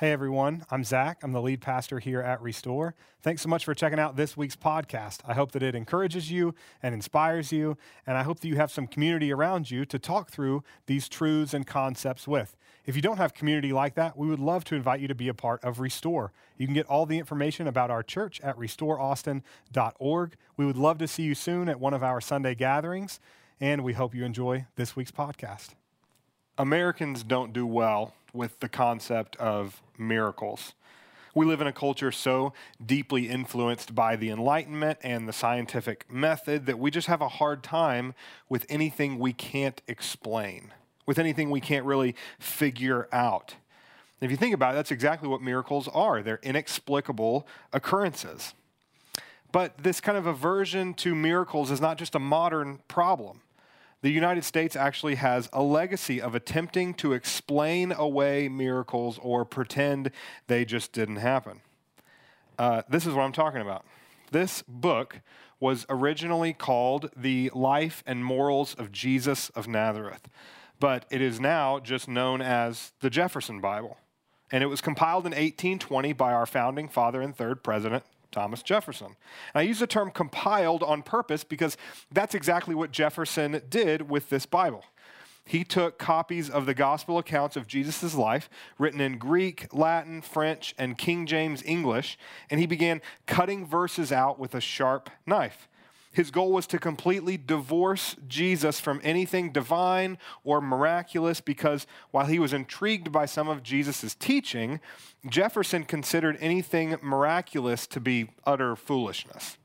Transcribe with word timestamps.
Hey 0.00 0.12
everyone, 0.12 0.64
I'm 0.70 0.82
Zach. 0.82 1.18
I'm 1.22 1.32
the 1.32 1.42
lead 1.42 1.60
pastor 1.60 1.98
here 1.98 2.22
at 2.22 2.40
Restore. 2.40 2.94
Thanks 3.20 3.42
so 3.42 3.50
much 3.50 3.66
for 3.66 3.74
checking 3.74 3.98
out 3.98 4.16
this 4.16 4.34
week's 4.34 4.56
podcast. 4.56 5.18
I 5.28 5.34
hope 5.34 5.52
that 5.52 5.62
it 5.62 5.74
encourages 5.74 6.32
you 6.32 6.54
and 6.82 6.94
inspires 6.94 7.52
you, 7.52 7.76
and 8.06 8.16
I 8.16 8.22
hope 8.22 8.40
that 8.40 8.48
you 8.48 8.56
have 8.56 8.70
some 8.70 8.86
community 8.86 9.30
around 9.30 9.70
you 9.70 9.84
to 9.84 9.98
talk 9.98 10.30
through 10.30 10.64
these 10.86 11.06
truths 11.06 11.52
and 11.52 11.66
concepts 11.66 12.26
with. 12.26 12.56
If 12.86 12.96
you 12.96 13.02
don't 13.02 13.18
have 13.18 13.34
community 13.34 13.74
like 13.74 13.94
that, 13.96 14.16
we 14.16 14.26
would 14.26 14.40
love 14.40 14.64
to 14.64 14.74
invite 14.74 15.00
you 15.00 15.08
to 15.08 15.14
be 15.14 15.28
a 15.28 15.34
part 15.34 15.62
of 15.62 15.80
Restore. 15.80 16.32
You 16.56 16.66
can 16.66 16.72
get 16.72 16.86
all 16.86 17.04
the 17.04 17.18
information 17.18 17.66
about 17.66 17.90
our 17.90 18.02
church 18.02 18.40
at 18.40 18.56
restoreaustin.org. 18.56 20.34
We 20.56 20.64
would 20.64 20.78
love 20.78 20.96
to 20.96 21.08
see 21.08 21.24
you 21.24 21.34
soon 21.34 21.68
at 21.68 21.78
one 21.78 21.92
of 21.92 22.02
our 22.02 22.22
Sunday 22.22 22.54
gatherings, 22.54 23.20
and 23.60 23.84
we 23.84 23.92
hope 23.92 24.14
you 24.14 24.24
enjoy 24.24 24.64
this 24.76 24.96
week's 24.96 25.12
podcast. 25.12 25.74
Americans 26.56 27.22
don't 27.22 27.52
do 27.52 27.66
well 27.66 28.14
with 28.32 28.60
the 28.60 28.68
concept 28.68 29.36
of 29.36 29.82
miracles. 29.98 30.74
We 31.34 31.46
live 31.46 31.60
in 31.60 31.66
a 31.66 31.72
culture 31.72 32.10
so 32.10 32.52
deeply 32.84 33.28
influenced 33.28 33.94
by 33.94 34.16
the 34.16 34.30
Enlightenment 34.30 34.98
and 35.02 35.28
the 35.28 35.32
scientific 35.32 36.10
method 36.10 36.66
that 36.66 36.78
we 36.78 36.90
just 36.90 37.06
have 37.06 37.20
a 37.20 37.28
hard 37.28 37.62
time 37.62 38.14
with 38.48 38.66
anything 38.68 39.18
we 39.18 39.32
can't 39.32 39.80
explain, 39.86 40.72
with 41.06 41.18
anything 41.18 41.50
we 41.50 41.60
can't 41.60 41.84
really 41.84 42.16
figure 42.40 43.08
out. 43.12 43.54
If 44.20 44.30
you 44.30 44.36
think 44.36 44.54
about 44.54 44.74
it, 44.74 44.76
that's 44.76 44.90
exactly 44.90 45.28
what 45.28 45.40
miracles 45.40 45.88
are 45.88 46.22
they're 46.22 46.40
inexplicable 46.42 47.46
occurrences. 47.72 48.54
But 49.52 49.78
this 49.78 50.00
kind 50.00 50.18
of 50.18 50.26
aversion 50.26 50.94
to 50.94 51.14
miracles 51.14 51.70
is 51.70 51.80
not 51.80 51.96
just 51.96 52.14
a 52.14 52.20
modern 52.20 52.80
problem 52.88 53.40
the 54.02 54.10
United 54.10 54.44
States 54.44 54.76
actually 54.76 55.16
has 55.16 55.48
a 55.52 55.62
legacy 55.62 56.20
of 56.20 56.34
attempting 56.34 56.94
to 56.94 57.12
explain 57.12 57.92
away 57.92 58.48
miracles 58.48 59.18
or 59.22 59.44
pretend 59.44 60.10
they 60.46 60.64
just 60.64 60.92
didn't 60.92 61.16
happen. 61.16 61.60
Uh, 62.58 62.82
this 62.88 63.06
is 63.06 63.14
what 63.14 63.22
I'm 63.22 63.32
talking 63.32 63.60
about. 63.60 63.84
This 64.30 64.62
book 64.66 65.20
was 65.58 65.84
originally 65.90 66.54
called 66.54 67.10
The 67.16 67.50
Life 67.54 68.02
and 68.06 68.24
Morals 68.24 68.74
of 68.74 68.90
Jesus 68.90 69.50
of 69.50 69.68
Nazareth, 69.68 70.28
but 70.78 71.04
it 71.10 71.20
is 71.20 71.38
now 71.38 71.78
just 71.78 72.08
known 72.08 72.40
as 72.40 72.92
the 73.00 73.10
Jefferson 73.10 73.60
Bible. 73.60 73.98
And 74.50 74.64
it 74.64 74.68
was 74.68 74.80
compiled 74.80 75.26
in 75.26 75.32
1820 75.32 76.14
by 76.14 76.32
our 76.32 76.46
founding 76.46 76.88
father 76.88 77.20
and 77.20 77.36
third 77.36 77.62
president, 77.62 78.04
Thomas 78.30 78.62
Jefferson. 78.62 79.08
And 79.08 79.16
I 79.54 79.62
use 79.62 79.80
the 79.80 79.86
term 79.86 80.10
compiled 80.10 80.82
on 80.82 81.02
purpose 81.02 81.44
because 81.44 81.76
that's 82.12 82.34
exactly 82.34 82.74
what 82.74 82.92
Jefferson 82.92 83.60
did 83.68 84.08
with 84.08 84.30
this 84.30 84.46
Bible. 84.46 84.84
He 85.44 85.64
took 85.64 85.98
copies 85.98 86.48
of 86.48 86.66
the 86.66 86.74
gospel 86.74 87.18
accounts 87.18 87.56
of 87.56 87.66
Jesus' 87.66 88.14
life, 88.14 88.48
written 88.78 89.00
in 89.00 89.18
Greek, 89.18 89.66
Latin, 89.72 90.22
French, 90.22 90.74
and 90.78 90.96
King 90.96 91.26
James 91.26 91.62
English, 91.64 92.16
and 92.50 92.60
he 92.60 92.66
began 92.66 93.00
cutting 93.26 93.66
verses 93.66 94.12
out 94.12 94.38
with 94.38 94.54
a 94.54 94.60
sharp 94.60 95.10
knife. 95.26 95.68
His 96.12 96.32
goal 96.32 96.50
was 96.50 96.66
to 96.68 96.78
completely 96.78 97.36
divorce 97.36 98.16
Jesus 98.26 98.80
from 98.80 99.00
anything 99.04 99.52
divine 99.52 100.18
or 100.42 100.60
miraculous 100.60 101.40
because 101.40 101.86
while 102.10 102.26
he 102.26 102.40
was 102.40 102.52
intrigued 102.52 103.12
by 103.12 103.26
some 103.26 103.48
of 103.48 103.62
Jesus' 103.62 104.16
teaching, 104.16 104.80
Jefferson 105.28 105.84
considered 105.84 106.36
anything 106.40 106.96
miraculous 107.00 107.86
to 107.88 108.00
be 108.00 108.30
utter 108.44 108.74
foolishness. 108.74 109.56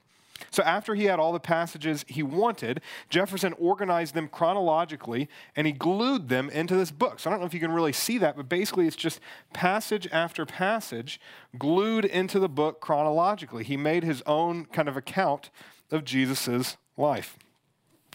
So, 0.51 0.63
after 0.63 0.95
he 0.95 1.05
had 1.05 1.19
all 1.19 1.31
the 1.31 1.39
passages 1.39 2.03
he 2.07 2.21
wanted, 2.21 2.81
Jefferson 3.09 3.53
organized 3.53 4.13
them 4.13 4.27
chronologically 4.27 5.29
and 5.55 5.65
he 5.65 5.73
glued 5.73 6.27
them 6.27 6.49
into 6.49 6.75
this 6.75 6.91
book. 6.91 7.19
So, 7.19 7.29
I 7.29 7.31
don't 7.31 7.39
know 7.39 7.45
if 7.45 7.53
you 7.53 7.59
can 7.59 7.71
really 7.71 7.93
see 7.93 8.17
that, 8.17 8.35
but 8.35 8.49
basically, 8.49 8.85
it's 8.85 8.95
just 8.97 9.19
passage 9.53 10.07
after 10.11 10.45
passage 10.45 11.21
glued 11.57 12.05
into 12.05 12.37
the 12.39 12.49
book 12.49 12.81
chronologically. 12.81 13.63
He 13.63 13.77
made 13.77 14.03
his 14.03 14.21
own 14.25 14.65
kind 14.65 14.89
of 14.89 14.97
account 14.97 15.49
of 15.91 16.05
Jesus' 16.05 16.77
life. 16.97 17.37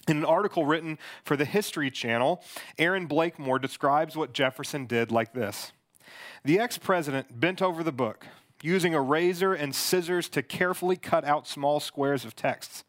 In 0.08 0.16
an 0.16 0.24
article 0.24 0.66
written 0.66 0.98
for 1.24 1.36
the 1.36 1.44
History 1.44 1.90
Channel, 1.90 2.42
Erin 2.78 3.06
Blakemore 3.06 3.58
describes 3.58 4.16
what 4.16 4.32
Jefferson 4.32 4.86
did 4.86 5.12
like 5.12 5.32
this 5.32 5.72
The 6.44 6.58
ex 6.58 6.78
president 6.78 7.38
bent 7.38 7.62
over 7.62 7.82
the 7.82 7.92
book, 7.92 8.26
using 8.62 8.94
a 8.94 9.00
razor 9.00 9.54
and 9.54 9.74
scissors 9.74 10.28
to 10.30 10.42
carefully 10.42 10.96
cut 10.96 11.24
out 11.24 11.46
small 11.46 11.80
squares 11.80 12.24
of 12.24 12.34
texts. 12.34 12.84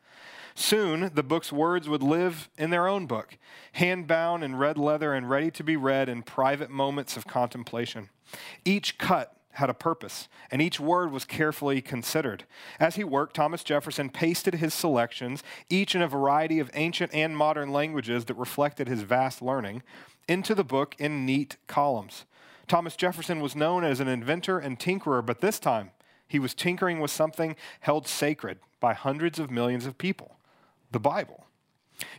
Soon, 0.53 1.11
the 1.13 1.23
book's 1.23 1.51
words 1.51 1.87
would 1.87 2.03
live 2.03 2.49
in 2.57 2.71
their 2.71 2.87
own 2.87 3.05
book, 3.05 3.37
hand 3.73 4.07
bound 4.07 4.43
in 4.43 4.55
red 4.55 4.77
leather 4.77 5.13
and 5.13 5.29
ready 5.29 5.49
to 5.51 5.63
be 5.63 5.77
read 5.77 6.09
in 6.09 6.23
private 6.23 6.69
moments 6.69 7.15
of 7.15 7.25
contemplation. 7.25 8.09
Each 8.65 8.97
cut 8.97 9.35
had 9.53 9.69
a 9.69 9.73
purpose, 9.73 10.27
and 10.49 10.61
each 10.61 10.79
word 10.79 11.11
was 11.11 11.25
carefully 11.25 11.81
considered. 11.81 12.45
As 12.79 12.95
he 12.95 13.03
worked, 13.03 13.35
Thomas 13.35 13.63
Jefferson 13.63 14.09
pasted 14.09 14.55
his 14.55 14.73
selections, 14.73 15.43
each 15.69 15.95
in 15.95 16.01
a 16.01 16.07
variety 16.07 16.59
of 16.59 16.71
ancient 16.73 17.13
and 17.13 17.35
modern 17.35 17.71
languages 17.71 18.25
that 18.25 18.35
reflected 18.35 18.87
his 18.87 19.01
vast 19.01 19.41
learning, 19.41 19.83
into 20.27 20.55
the 20.55 20.63
book 20.63 20.95
in 20.97 21.25
neat 21.25 21.57
columns. 21.67 22.25
Thomas 22.67 22.95
Jefferson 22.95 23.41
was 23.41 23.55
known 23.55 23.83
as 23.83 23.99
an 23.99 24.07
inventor 24.07 24.59
and 24.59 24.79
tinkerer, 24.79 25.25
but 25.25 25.41
this 25.41 25.59
time 25.59 25.91
he 26.27 26.39
was 26.39 26.53
tinkering 26.53 26.99
with 26.99 27.11
something 27.11 27.55
held 27.81 28.07
sacred 28.07 28.59
by 28.79 28.93
hundreds 28.93 29.39
of 29.39 29.51
millions 29.51 29.85
of 29.85 29.97
people 29.97 30.37
the 30.91 30.99
Bible. 30.99 31.45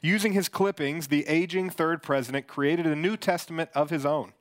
Using 0.01 0.33
his 0.33 0.49
clippings, 0.49 1.09
the 1.09 1.27
aging 1.27 1.71
third 1.71 2.03
president 2.03 2.47
created 2.47 2.87
a 2.87 2.97
New 2.97 3.17
Testament 3.17 3.71
of 3.75 3.91
his 3.91 4.07
own 4.07 4.33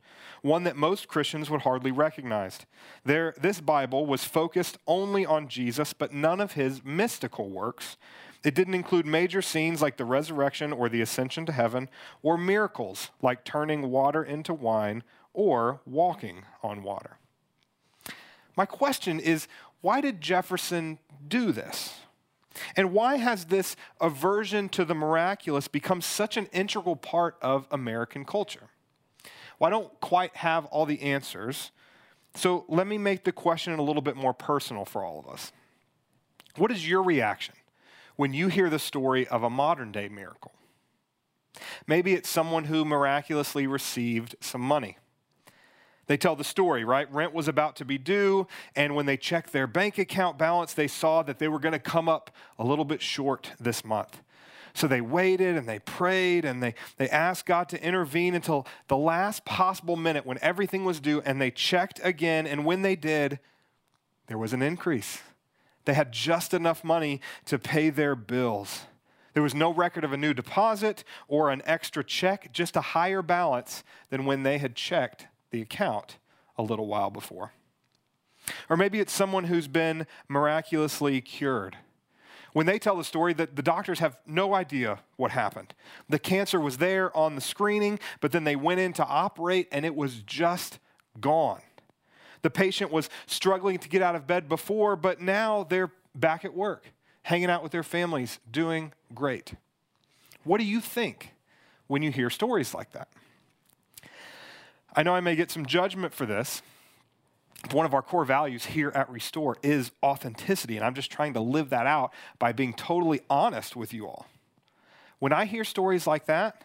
one 0.41 0.63
that 0.63 0.75
most 0.75 1.07
Christians 1.07 1.50
would 1.50 1.62
hardly 1.62 1.91
recognize. 1.91 2.59
There, 3.06 3.34
this 3.40 3.62
Bible 3.62 4.06
was 4.06 4.24
focused 4.24 4.78
only 4.88 5.25
on 5.25 5.47
Jesus, 5.47 5.94
but 5.94 6.13
none 6.13 6.41
of 6.41 6.53
his 6.53 6.84
mystical 6.84 7.50
works. 7.50 7.97
It 8.44 8.56
didn't 8.56 8.74
include 8.74 9.06
major 9.06 9.41
scenes 9.41 9.81
like 9.81 9.97
the 9.97 10.06
resurrection 10.06 10.74
or 10.74 10.90
the 10.90 11.02
ascension 11.02 11.46
to 11.46 11.52
heaven, 11.52 11.90
or 12.24 12.38
miracles 12.38 13.12
like 13.22 13.46
turning 13.46 13.91
water 13.91 14.24
into 14.24 14.53
wine 14.53 15.03
or 15.34 15.81
walking 15.85 16.44
on 16.63 16.81
water. 16.81 17.18
My 18.58 18.66
question 18.66 19.19
is 19.19 19.47
why 19.81 20.02
did 20.02 20.22
Jefferson 20.22 21.00
do 21.28 21.52
this? 21.52 21.94
And 22.75 22.91
why 22.91 23.16
has 23.18 23.46
this 23.46 23.75
aversion 24.02 24.69
to 24.69 24.84
the 24.84 24.94
miraculous 24.94 25.68
become 25.68 26.02
such 26.02 26.35
an 26.35 26.47
integral 26.47 26.96
part 26.96 27.38
of 27.41 27.66
American 27.72 28.25
culture? 28.25 28.70
Well, 29.61 29.67
I 29.67 29.69
don't 29.69 30.01
quite 30.01 30.35
have 30.38 30.66
all 30.66 30.88
the 30.88 31.03
answers. 31.03 31.69
So 32.33 32.66
let 32.67 32.88
me 32.88 32.97
make 32.97 33.25
the 33.25 33.31
question 33.31 33.77
a 33.77 33.81
little 33.83 34.01
bit 34.01 34.16
more 34.16 34.33
personal 34.33 34.85
for 34.85 35.05
all 35.05 35.19
of 35.19 35.31
us. 35.31 35.51
What 36.57 36.72
is 36.72 36.88
your 36.88 37.03
reaction 37.03 37.53
when 38.16 38.33
you 38.33 38.47
hear 38.47 38.72
the 38.72 38.79
story 38.79 39.27
of 39.27 39.44
a 39.44 39.51
modern 39.51 39.91
day 39.91 40.09
miracle? 40.09 40.53
Maybe 41.85 42.13
it's 42.13 42.27
someone 42.27 42.63
who 42.63 42.83
miraculously 42.83 43.67
received 43.67 44.35
some 44.39 44.61
money. 44.61 44.97
They 46.07 46.17
tell 46.17 46.35
the 46.35 46.43
story, 46.43 46.83
right? 46.83 47.11
Rent 47.13 47.31
was 47.31 47.47
about 47.47 47.75
to 47.75 47.85
be 47.85 47.99
due, 47.99 48.47
and 48.75 48.95
when 48.95 49.05
they 49.05 49.16
checked 49.16 49.53
their 49.53 49.67
bank 49.67 49.99
account 49.99 50.39
balance, 50.39 50.73
they 50.73 50.88
saw 50.88 51.22
that 51.22 51.38
they 51.38 51.47
were 51.47 51.59
going 51.59 51.73
to 51.73 51.79
come 51.79 52.09
up 52.09 52.31
a 52.57 52.66
little 52.66 52.83
bit 52.83 53.03
short 53.03 53.51
this 53.59 53.85
month. 53.85 54.23
So 54.73 54.87
they 54.87 55.01
waited 55.01 55.57
and 55.57 55.67
they 55.67 55.79
prayed 55.79 56.45
and 56.45 56.61
they, 56.61 56.75
they 56.97 57.09
asked 57.09 57.45
God 57.45 57.69
to 57.69 57.83
intervene 57.83 58.35
until 58.35 58.65
the 58.87 58.97
last 58.97 59.45
possible 59.45 59.95
minute 59.95 60.25
when 60.25 60.39
everything 60.41 60.85
was 60.85 60.99
due, 60.99 61.21
and 61.21 61.41
they 61.41 61.51
checked 61.51 61.99
again. 62.03 62.47
And 62.47 62.65
when 62.65 62.81
they 62.81 62.95
did, 62.95 63.39
there 64.27 64.37
was 64.37 64.53
an 64.53 64.61
increase. 64.61 65.21
They 65.85 65.93
had 65.93 66.11
just 66.11 66.53
enough 66.53 66.83
money 66.83 67.21
to 67.45 67.57
pay 67.57 67.89
their 67.89 68.15
bills. 68.15 68.85
There 69.33 69.43
was 69.43 69.55
no 69.55 69.73
record 69.73 70.03
of 70.03 70.13
a 70.13 70.17
new 70.17 70.33
deposit 70.33 71.03
or 71.27 71.49
an 71.49 71.61
extra 71.65 72.03
check, 72.03 72.51
just 72.51 72.75
a 72.75 72.81
higher 72.81 73.21
balance 73.21 73.83
than 74.09 74.25
when 74.25 74.43
they 74.43 74.57
had 74.57 74.75
checked 74.75 75.27
the 75.51 75.61
account 75.61 76.17
a 76.57 76.63
little 76.63 76.87
while 76.87 77.09
before. 77.09 77.53
Or 78.69 78.78
maybe 78.78 78.99
it's 78.99 79.13
someone 79.13 79.46
who's 79.46 79.67
been 79.67 80.05
miraculously 80.28 81.22
cured 81.22 81.78
when 82.53 82.65
they 82.65 82.79
tell 82.79 82.97
the 82.97 83.03
story 83.03 83.33
that 83.33 83.55
the 83.55 83.61
doctors 83.61 83.99
have 83.99 84.17
no 84.25 84.53
idea 84.53 84.99
what 85.15 85.31
happened. 85.31 85.73
The 86.09 86.19
cancer 86.19 86.59
was 86.59 86.77
there 86.77 87.15
on 87.15 87.35
the 87.35 87.41
screening, 87.41 87.99
but 88.19 88.31
then 88.31 88.43
they 88.43 88.55
went 88.55 88.79
in 88.79 88.93
to 88.93 89.05
operate 89.05 89.67
and 89.71 89.85
it 89.85 89.95
was 89.95 90.21
just 90.21 90.79
gone. 91.19 91.61
The 92.41 92.49
patient 92.49 92.91
was 92.91 93.09
struggling 93.27 93.77
to 93.79 93.89
get 93.89 94.01
out 94.01 94.15
of 94.15 94.27
bed 94.27 94.49
before, 94.49 94.95
but 94.95 95.21
now 95.21 95.65
they're 95.69 95.91
back 96.15 96.43
at 96.43 96.53
work, 96.53 96.91
hanging 97.23 97.49
out 97.49 97.63
with 97.63 97.71
their 97.71 97.83
families, 97.83 98.39
doing 98.49 98.93
great. 99.13 99.53
What 100.43 100.57
do 100.57 100.65
you 100.65 100.81
think 100.81 101.33
when 101.87 102.01
you 102.01 102.11
hear 102.11 102.29
stories 102.29 102.73
like 102.73 102.91
that? 102.93 103.09
I 104.93 105.03
know 105.03 105.13
I 105.13 105.21
may 105.21 105.35
get 105.35 105.51
some 105.51 105.65
judgment 105.65 106.13
for 106.13 106.25
this, 106.25 106.61
one 107.69 107.85
of 107.85 107.93
our 107.93 108.02
core 108.02 108.25
values 108.25 108.66
here 108.66 108.91
at 108.96 109.09
Restore 109.09 109.58
is 109.61 109.91
authenticity, 110.03 110.78
and 110.78 110.85
I'm 110.85 110.96
just 110.96 111.11
trying 111.11 111.34
to 111.34 111.40
live 111.40 111.69
that 111.69 111.85
out 111.85 112.11
by 112.40 112.52
being 112.52 112.73
totally 112.73 113.22
honest 113.29 113.75
with 113.75 113.93
you 113.93 114.08
all. 114.08 114.25
When 115.19 115.31
I 115.31 115.46
hear 115.46 115.63
stories 115.63 116.08
like 116.08 116.25
that, 116.25 116.63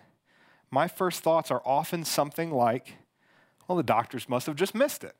my 0.71 0.89
first 0.89 1.23
thoughts 1.23 1.51
are 1.51 1.63
often 1.65 2.05
something 2.05 2.51
like, 2.51 2.95
well, 3.69 3.77
the 3.77 3.83
doctors 3.83 4.29
must 4.29 4.47
have 4.47 4.57
just 4.57 4.75
missed 4.75 5.05
it. 5.05 5.15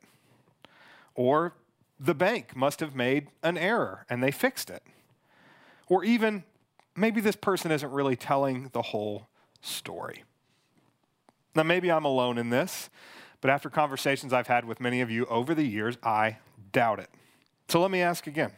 Or 1.13 1.53
the 1.99 2.15
bank 2.15 2.55
must 2.55 2.79
have 2.79 2.95
made 2.95 3.27
an 3.43 3.57
error 3.57 4.05
and 4.09 4.23
they 4.23 4.31
fixed 4.31 4.69
it. 4.69 4.83
Or 5.87 6.03
even 6.03 6.43
maybe 6.95 7.21
this 7.21 7.35
person 7.35 7.71
isn't 7.71 7.91
really 7.91 8.15
telling 8.15 8.69
the 8.73 8.81
whole 8.81 9.27
story. 9.61 10.23
Now, 11.55 11.63
maybe 11.63 11.91
I'm 11.91 12.05
alone 12.05 12.37
in 12.37 12.49
this, 12.49 12.89
but 13.41 13.49
after 13.49 13.69
conversations 13.69 14.33
I've 14.33 14.47
had 14.47 14.65
with 14.65 14.79
many 14.79 15.01
of 15.01 15.11
you 15.11 15.25
over 15.27 15.53
the 15.53 15.65
years, 15.65 15.97
I 16.03 16.37
doubt 16.71 16.99
it. 16.99 17.09
So 17.67 17.81
let 17.81 17.91
me 17.91 18.01
ask 18.01 18.27
again 18.27 18.51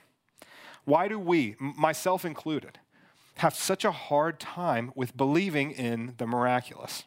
why 0.86 1.08
do 1.08 1.20
we, 1.20 1.56
myself 1.60 2.26
included, 2.26 2.80
have 3.36 3.56
such 3.56 3.86
a 3.86 3.92
hard 3.92 4.40
time 4.40 4.92
with 4.96 5.16
believing 5.16 5.72
in 5.72 6.16
the 6.18 6.26
miraculous? 6.26 7.04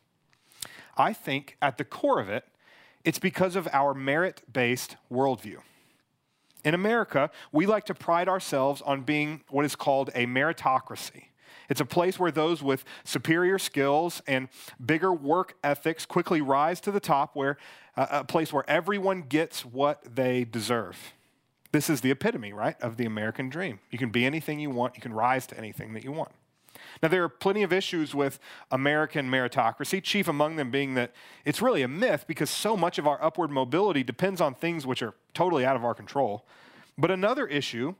I 0.97 1.13
think 1.13 1.57
at 1.61 1.79
the 1.79 1.85
core 1.85 2.21
of 2.21 2.29
it, 2.29 2.45
it's 3.05 3.19
because 3.19 3.57
of 3.57 3.69
our 3.73 3.95
merit 3.95 4.43
based 4.53 4.97
worldview. 5.11 5.59
In 6.65 6.75
America, 6.75 7.31
we 7.51 7.67
like 7.67 7.87
to 7.87 7.95
pride 7.95 8.29
ourselves 8.29 8.81
on 8.83 9.03
being 9.03 9.43
what 9.49 9.65
is 9.65 9.75
called 9.75 10.11
a 10.15 10.27
meritocracy. 10.27 11.25
It's 11.69 11.81
a 11.81 11.85
place 11.85 12.19
where 12.19 12.31
those 12.31 12.63
with 12.63 12.85
superior 13.05 13.59
skills 13.59 14.23
and 14.27 14.49
bigger 14.85 15.13
work 15.13 15.55
ethics 15.63 16.07
quickly 16.07 16.41
rise 16.41 16.81
to 16.83 16.91
the 16.91 17.01
top, 17.01 17.35
where 17.35 17.57
uh, 17.97 18.07
a 18.11 18.25
place 18.25 18.53
where 18.53 18.69
everyone 18.69 19.23
gets 19.23 19.65
what 19.65 20.03
they 20.15 20.45
deserve. 20.45 21.13
This 21.73 21.89
is 21.89 22.03
the 22.03 22.11
epitome, 22.11 22.53
right, 22.53 22.81
of 22.81 22.97
the 22.97 23.07
American 23.07 23.49
dream. 23.49 23.81
You 23.91 23.99
can 23.99 24.11
be 24.11 24.27
anything 24.27 24.61
you 24.61 24.71
want, 24.71 24.97
you 24.97 25.03
can 25.03 25.15
rise 25.15 25.47
to 25.49 25.59
anything 25.59 25.95
that 25.95 26.05
you 26.05 26.13
want. 26.13 26.33
Now, 27.03 27.09
there 27.09 27.23
are 27.23 27.29
plenty 27.29 27.63
of 27.63 27.73
issues 27.73 28.15
with 28.15 28.39
American 28.71 29.31
meritocracy, 29.31 30.03
chief 30.03 30.29
among 30.29 30.57
them 30.57 30.71
being 30.71 30.95
that 30.95 31.13
it's 31.45 31.63
really 31.63 31.83
a 31.83 31.89
myth 31.89 32.25
because 32.27 32.51
so 32.51 32.77
much 32.77 32.99
of 32.99 33.07
our 33.07 33.23
upward 33.23 33.51
mobility 33.51 34.03
depends 34.03 34.41
on 34.41 34.55
things 34.55 34.87
which 34.87 35.03
are 35.03 35.15
totally 35.35 35.65
out 35.65 35.77
of 35.77 35.85
our 35.85 35.95
control. 35.95 36.47
But 36.99 37.11
another 37.11 37.47
issue 37.47 37.95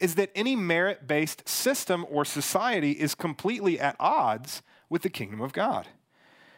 is 0.00 0.16
that 0.16 0.30
any 0.34 0.56
merit 0.56 1.06
based 1.06 1.48
system 1.48 2.04
or 2.10 2.24
society 2.24 2.92
is 2.92 3.14
completely 3.14 3.78
at 3.78 3.96
odds 3.98 4.62
with 4.88 5.02
the 5.02 5.10
kingdom 5.10 5.40
of 5.40 5.52
God. 5.52 5.88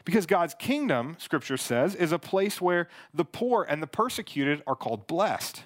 Because 0.05 0.27
God's 0.27 0.55
kingdom, 0.55 1.17
scripture 1.19 1.57
says, 1.57 1.95
is 1.95 2.13
a 2.13 2.19
place 2.19 2.61
where 2.61 2.89
the 3.13 3.25
poor 3.25 3.65
and 3.69 3.83
the 3.83 3.89
persecuted 3.89 4.63
are 4.67 4.77
called 4.77 5.07
blessed, 5.07 5.65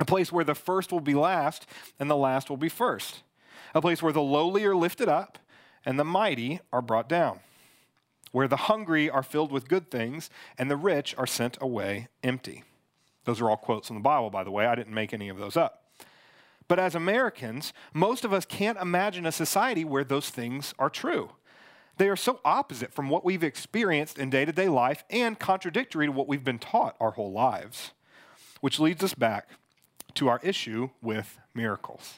a 0.00 0.04
place 0.04 0.32
where 0.32 0.44
the 0.44 0.54
first 0.54 0.90
will 0.90 1.00
be 1.00 1.14
last 1.14 1.66
and 1.98 2.10
the 2.10 2.16
last 2.16 2.50
will 2.50 2.56
be 2.56 2.68
first 2.68 3.22
a 3.76 3.80
place 3.80 4.02
where 4.02 4.12
the 4.12 4.22
lowly 4.22 4.64
are 4.64 4.74
lifted 4.74 5.06
up 5.08 5.38
and 5.84 5.98
the 5.98 6.04
mighty 6.04 6.60
are 6.72 6.80
brought 6.80 7.08
down, 7.08 7.40
where 8.32 8.48
the 8.48 8.56
hungry 8.56 9.10
are 9.10 9.22
filled 9.22 9.52
with 9.52 9.68
good 9.68 9.90
things 9.90 10.30
and 10.58 10.70
the 10.70 10.76
rich 10.76 11.14
are 11.18 11.26
sent 11.26 11.58
away 11.60 12.08
empty. 12.22 12.64
Those 13.24 13.40
are 13.40 13.50
all 13.50 13.56
quotes 13.58 13.88
from 13.88 13.96
the 13.96 14.02
Bible, 14.02 14.30
by 14.30 14.44
the 14.44 14.50
way. 14.50 14.66
I 14.66 14.74
didn't 14.74 14.94
make 14.94 15.12
any 15.12 15.28
of 15.28 15.36
those 15.36 15.56
up. 15.58 15.82
But 16.68 16.78
as 16.78 16.94
Americans, 16.94 17.72
most 17.94 18.24
of 18.24 18.32
us 18.32 18.44
can't 18.44 18.78
imagine 18.78 19.26
a 19.26 19.32
society 19.32 19.84
where 19.84 20.04
those 20.04 20.30
things 20.30 20.74
are 20.78 20.90
true. 20.90 21.30
They 21.98 22.08
are 22.08 22.16
so 22.16 22.40
opposite 22.44 22.92
from 22.92 23.08
what 23.08 23.24
we've 23.24 23.44
experienced 23.44 24.18
in 24.18 24.30
day 24.30 24.44
to 24.44 24.52
day 24.52 24.68
life 24.68 25.04
and 25.08 25.38
contradictory 25.38 26.06
to 26.06 26.12
what 26.12 26.28
we've 26.28 26.44
been 26.44 26.58
taught 26.58 26.96
our 27.00 27.12
whole 27.12 27.32
lives. 27.32 27.92
Which 28.60 28.80
leads 28.80 29.02
us 29.04 29.14
back 29.14 29.48
to 30.14 30.28
our 30.28 30.40
issue 30.42 30.90
with 31.00 31.38
miracles. 31.54 32.14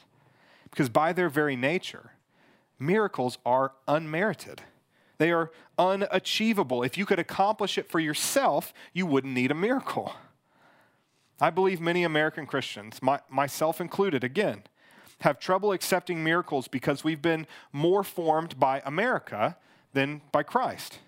Because 0.69 0.89
by 0.89 1.13
their 1.13 1.29
very 1.29 1.55
nature, 1.55 2.11
miracles 2.77 3.37
are 3.45 3.73
unmerited. 3.87 4.61
They 5.17 5.31
are 5.31 5.51
unachievable. 5.77 6.81
If 6.83 6.97
you 6.97 7.05
could 7.05 7.19
accomplish 7.19 7.77
it 7.77 7.89
for 7.89 7.99
yourself, 7.99 8.73
you 8.93 9.05
wouldn't 9.05 9.33
need 9.33 9.51
a 9.51 9.55
miracle. 9.55 10.13
I 11.41 11.49
believe 11.49 11.79
many 11.79 12.03
American 12.03 12.45
Christians, 12.45 13.01
my, 13.01 13.19
myself 13.29 13.79
included, 13.79 14.23
again, 14.23 14.63
have 15.21 15.39
trouble 15.39 15.71
accepting 15.71 16.23
miracles 16.23 16.67
because 16.67 17.03
we've 17.03 17.21
been 17.21 17.47
more 17.71 18.03
formed 18.03 18.59
by 18.59 18.81
America 18.85 19.57
than 19.93 20.21
by 20.31 20.43
Christ. 20.43 20.99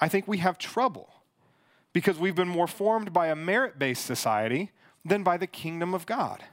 I 0.00 0.08
think 0.08 0.26
we 0.26 0.38
have 0.38 0.58
trouble 0.58 1.10
because 1.92 2.18
we've 2.18 2.34
been 2.34 2.48
more 2.48 2.66
formed 2.66 3.12
by 3.12 3.28
a 3.28 3.36
merit 3.36 3.78
based 3.78 4.04
society 4.04 4.70
than 5.04 5.22
by 5.22 5.36
the 5.36 5.46
kingdom 5.46 5.94
of 5.94 6.06
God. 6.06 6.44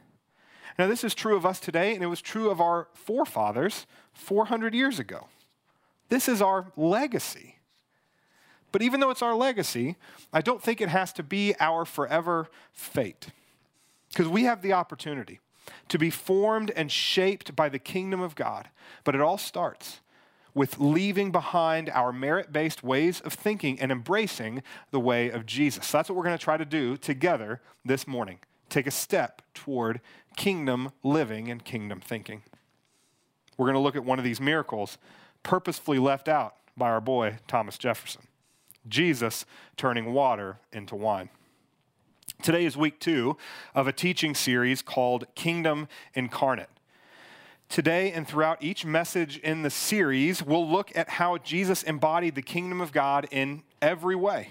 Now, 0.77 0.87
this 0.87 1.03
is 1.03 1.13
true 1.13 1.35
of 1.35 1.45
us 1.45 1.59
today, 1.59 1.93
and 1.93 2.03
it 2.03 2.07
was 2.07 2.21
true 2.21 2.49
of 2.49 2.61
our 2.61 2.87
forefathers 2.93 3.85
400 4.13 4.73
years 4.73 4.99
ago. 4.99 5.27
This 6.09 6.27
is 6.27 6.41
our 6.41 6.71
legacy. 6.75 7.57
But 8.71 8.81
even 8.81 8.99
though 8.99 9.09
it's 9.09 9.21
our 9.21 9.35
legacy, 9.35 9.97
I 10.31 10.41
don't 10.41 10.61
think 10.61 10.81
it 10.81 10.89
has 10.89 11.11
to 11.13 11.23
be 11.23 11.53
our 11.59 11.85
forever 11.85 12.49
fate. 12.71 13.27
Because 14.09 14.27
we 14.27 14.43
have 14.43 14.61
the 14.61 14.73
opportunity 14.73 15.39
to 15.89 15.97
be 15.97 16.09
formed 16.09 16.71
and 16.71 16.91
shaped 16.91 17.55
by 17.55 17.69
the 17.69 17.79
kingdom 17.79 18.21
of 18.21 18.35
God. 18.35 18.69
But 19.03 19.15
it 19.15 19.21
all 19.21 19.37
starts 19.37 19.99
with 20.53 20.79
leaving 20.79 21.31
behind 21.31 21.89
our 21.89 22.11
merit 22.11 22.51
based 22.51 22.83
ways 22.83 23.21
of 23.21 23.33
thinking 23.33 23.79
and 23.79 23.91
embracing 23.91 24.63
the 24.91 24.99
way 24.99 25.29
of 25.29 25.45
Jesus. 25.45 25.87
So 25.87 25.97
that's 25.97 26.09
what 26.09 26.15
we're 26.15 26.23
going 26.23 26.37
to 26.37 26.43
try 26.43 26.57
to 26.57 26.65
do 26.65 26.97
together 26.97 27.61
this 27.85 28.05
morning. 28.05 28.39
Take 28.69 28.87
a 28.87 28.91
step 28.91 29.41
toward 29.53 30.01
kingdom 30.35 30.91
living 31.03 31.49
and 31.49 31.63
kingdom 31.63 31.99
thinking. 31.99 32.43
We're 33.57 33.67
going 33.67 33.75
to 33.75 33.81
look 33.81 33.95
at 33.95 34.05
one 34.05 34.17
of 34.17 34.25
these 34.25 34.41
miracles 34.41 34.97
purposefully 35.43 35.99
left 35.99 36.27
out 36.27 36.55
by 36.75 36.89
our 36.89 37.01
boy 37.01 37.37
Thomas 37.47 37.77
Jefferson 37.77 38.23
Jesus 38.87 39.45
turning 39.77 40.13
water 40.13 40.57
into 40.71 40.95
wine. 40.95 41.29
Today 42.41 42.65
is 42.65 42.75
week 42.75 42.99
two 42.99 43.37
of 43.75 43.87
a 43.87 43.93
teaching 43.93 44.33
series 44.33 44.81
called 44.81 45.25
Kingdom 45.35 45.87
Incarnate. 46.13 46.69
Today 47.69 48.11
and 48.11 48.27
throughout 48.27 48.61
each 48.61 48.83
message 48.83 49.37
in 49.37 49.61
the 49.61 49.69
series, 49.69 50.43
we'll 50.43 50.69
look 50.69 50.91
at 50.95 51.09
how 51.09 51.37
Jesus 51.37 51.83
embodied 51.83 52.35
the 52.35 52.41
kingdom 52.41 52.81
of 52.81 52.91
God 52.91 53.27
in 53.31 53.63
every 53.81 54.15
way 54.15 54.49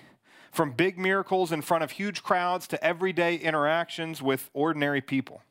from 0.51 0.73
big 0.73 0.99
miracles 0.99 1.53
in 1.53 1.63
front 1.63 1.85
of 1.85 1.93
huge 1.93 2.23
crowds 2.23 2.67
to 2.69 2.85
everyday 2.85 3.37
interactions 3.37 4.21
with 4.21 4.51
ordinary 4.53 5.01
people. 5.01 5.43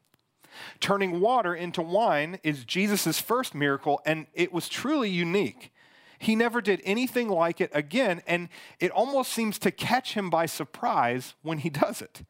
Turning 0.80 1.20
water 1.20 1.56
into 1.56 1.82
wine 1.82 2.40
is 2.44 2.66
Jesus' 2.66 3.20
first 3.20 3.56
miracle, 3.56 4.02
and 4.06 4.28
it 4.34 4.52
was 4.52 4.68
truly 4.68 5.10
unique. 5.10 5.72
He 6.20 6.36
never 6.36 6.62
did 6.62 6.82
anything 6.84 7.30
like 7.30 7.62
it 7.62 7.72
again, 7.74 8.22
and 8.28 8.50
it 8.80 8.92
almost 8.92 9.32
seems 9.32 9.58
to 9.60 9.72
catch 9.72 10.14
him 10.14 10.30
by 10.30 10.46
surprise 10.46 11.34
when 11.42 11.60
he 11.60 11.70
does 11.70 12.02
it. 12.02 12.24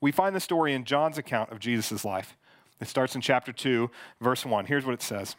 We 0.00 0.12
find 0.12 0.36
the 0.36 0.40
story 0.40 0.74
in 0.74 0.84
John's 0.84 1.18
account 1.18 1.50
of 1.50 1.58
Jesus' 1.58 2.04
life. 2.04 2.36
It 2.80 2.88
starts 2.88 3.14
in 3.14 3.20
chapter 3.20 3.52
2, 3.52 3.90
verse 4.20 4.44
1. 4.44 4.66
Here's 4.66 4.84
what 4.84 4.94
it 4.94 5.02
says 5.02 5.36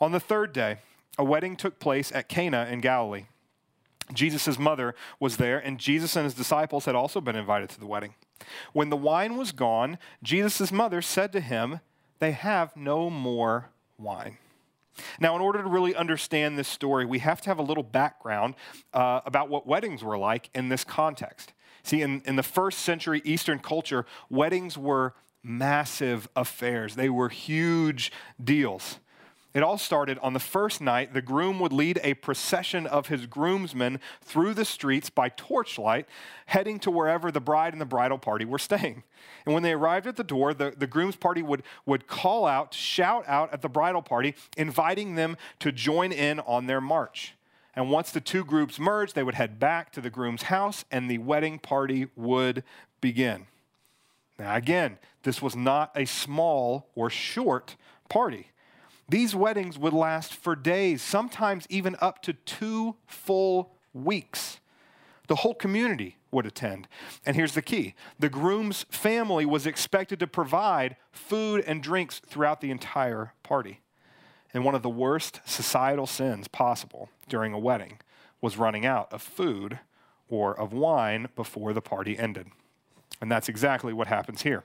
On 0.00 0.12
the 0.12 0.20
third 0.20 0.52
day, 0.52 0.78
a 1.18 1.24
wedding 1.24 1.56
took 1.56 1.78
place 1.78 2.12
at 2.12 2.28
Cana 2.28 2.68
in 2.70 2.80
Galilee. 2.80 3.24
Jesus' 4.12 4.58
mother 4.58 4.94
was 5.18 5.38
there, 5.38 5.58
and 5.58 5.78
Jesus 5.78 6.16
and 6.16 6.24
his 6.24 6.34
disciples 6.34 6.84
had 6.84 6.94
also 6.94 7.22
been 7.22 7.36
invited 7.36 7.70
to 7.70 7.80
the 7.80 7.86
wedding. 7.86 8.14
When 8.74 8.90
the 8.90 8.96
wine 8.96 9.36
was 9.36 9.52
gone, 9.52 9.98
Jesus' 10.22 10.70
mother 10.70 11.00
said 11.00 11.32
to 11.32 11.40
him, 11.40 11.80
They 12.18 12.32
have 12.32 12.76
no 12.76 13.08
more 13.08 13.70
wine. 13.98 14.36
Now, 15.20 15.34
in 15.36 15.42
order 15.42 15.62
to 15.62 15.68
really 15.68 15.94
understand 15.94 16.58
this 16.58 16.68
story, 16.68 17.04
we 17.04 17.18
have 17.20 17.40
to 17.42 17.50
have 17.50 17.58
a 17.58 17.62
little 17.62 17.82
background 17.82 18.54
uh, 18.92 19.20
about 19.26 19.48
what 19.48 19.66
weddings 19.66 20.02
were 20.02 20.18
like 20.18 20.50
in 20.54 20.68
this 20.68 20.84
context. 20.84 21.52
See, 21.82 22.02
in, 22.02 22.22
in 22.24 22.36
the 22.36 22.42
first 22.42 22.80
century 22.80 23.20
Eastern 23.24 23.58
culture, 23.58 24.06
weddings 24.30 24.78
were 24.78 25.14
massive 25.42 26.28
affairs, 26.34 26.94
they 26.94 27.10
were 27.10 27.28
huge 27.28 28.10
deals. 28.42 28.98
It 29.54 29.62
all 29.62 29.78
started 29.78 30.18
on 30.18 30.32
the 30.32 30.40
first 30.40 30.80
night. 30.80 31.14
The 31.14 31.22
groom 31.22 31.60
would 31.60 31.72
lead 31.72 32.00
a 32.02 32.14
procession 32.14 32.88
of 32.88 33.06
his 33.06 33.26
groomsmen 33.26 34.00
through 34.20 34.54
the 34.54 34.64
streets 34.64 35.10
by 35.10 35.28
torchlight, 35.28 36.08
heading 36.46 36.80
to 36.80 36.90
wherever 36.90 37.30
the 37.30 37.40
bride 37.40 37.72
and 37.72 37.80
the 37.80 37.86
bridal 37.86 38.18
party 38.18 38.44
were 38.44 38.58
staying. 38.58 39.04
And 39.46 39.54
when 39.54 39.62
they 39.62 39.72
arrived 39.72 40.08
at 40.08 40.16
the 40.16 40.24
door, 40.24 40.54
the, 40.54 40.74
the 40.76 40.88
groom's 40.88 41.14
party 41.14 41.40
would, 41.40 41.62
would 41.86 42.08
call 42.08 42.46
out, 42.46 42.74
shout 42.74 43.24
out 43.28 43.52
at 43.52 43.62
the 43.62 43.68
bridal 43.68 44.02
party, 44.02 44.34
inviting 44.56 45.14
them 45.14 45.36
to 45.60 45.70
join 45.70 46.10
in 46.10 46.40
on 46.40 46.66
their 46.66 46.80
march. 46.80 47.36
And 47.76 47.90
once 47.90 48.10
the 48.10 48.20
two 48.20 48.44
groups 48.44 48.80
merged, 48.80 49.14
they 49.14 49.22
would 49.22 49.34
head 49.36 49.60
back 49.60 49.92
to 49.92 50.00
the 50.00 50.10
groom's 50.10 50.44
house 50.44 50.84
and 50.90 51.08
the 51.08 51.18
wedding 51.18 51.60
party 51.60 52.08
would 52.16 52.64
begin. 53.00 53.46
Now, 54.36 54.56
again, 54.56 54.98
this 55.22 55.40
was 55.40 55.54
not 55.54 55.92
a 55.94 56.06
small 56.06 56.88
or 56.96 57.08
short 57.08 57.76
party. 58.08 58.48
These 59.08 59.34
weddings 59.34 59.78
would 59.78 59.92
last 59.92 60.34
for 60.34 60.56
days, 60.56 61.02
sometimes 61.02 61.66
even 61.68 61.96
up 62.00 62.22
to 62.22 62.32
two 62.32 62.96
full 63.06 63.74
weeks. 63.92 64.60
The 65.26 65.36
whole 65.36 65.54
community 65.54 66.18
would 66.30 66.46
attend. 66.46 66.88
And 67.24 67.36
here's 67.36 67.54
the 67.54 67.62
key 67.62 67.94
the 68.18 68.28
groom's 68.28 68.84
family 68.90 69.46
was 69.46 69.66
expected 69.66 70.20
to 70.20 70.26
provide 70.26 70.96
food 71.12 71.64
and 71.66 71.82
drinks 71.82 72.20
throughout 72.26 72.60
the 72.60 72.70
entire 72.70 73.32
party. 73.42 73.80
And 74.52 74.64
one 74.64 74.74
of 74.74 74.82
the 74.82 74.90
worst 74.90 75.40
societal 75.44 76.06
sins 76.06 76.48
possible 76.48 77.08
during 77.28 77.52
a 77.52 77.58
wedding 77.58 77.98
was 78.40 78.56
running 78.56 78.86
out 78.86 79.12
of 79.12 79.20
food 79.22 79.80
or 80.28 80.58
of 80.58 80.72
wine 80.72 81.28
before 81.34 81.72
the 81.72 81.80
party 81.80 82.18
ended. 82.18 82.48
And 83.20 83.30
that's 83.30 83.48
exactly 83.48 83.92
what 83.92 84.06
happens 84.06 84.42
here. 84.42 84.62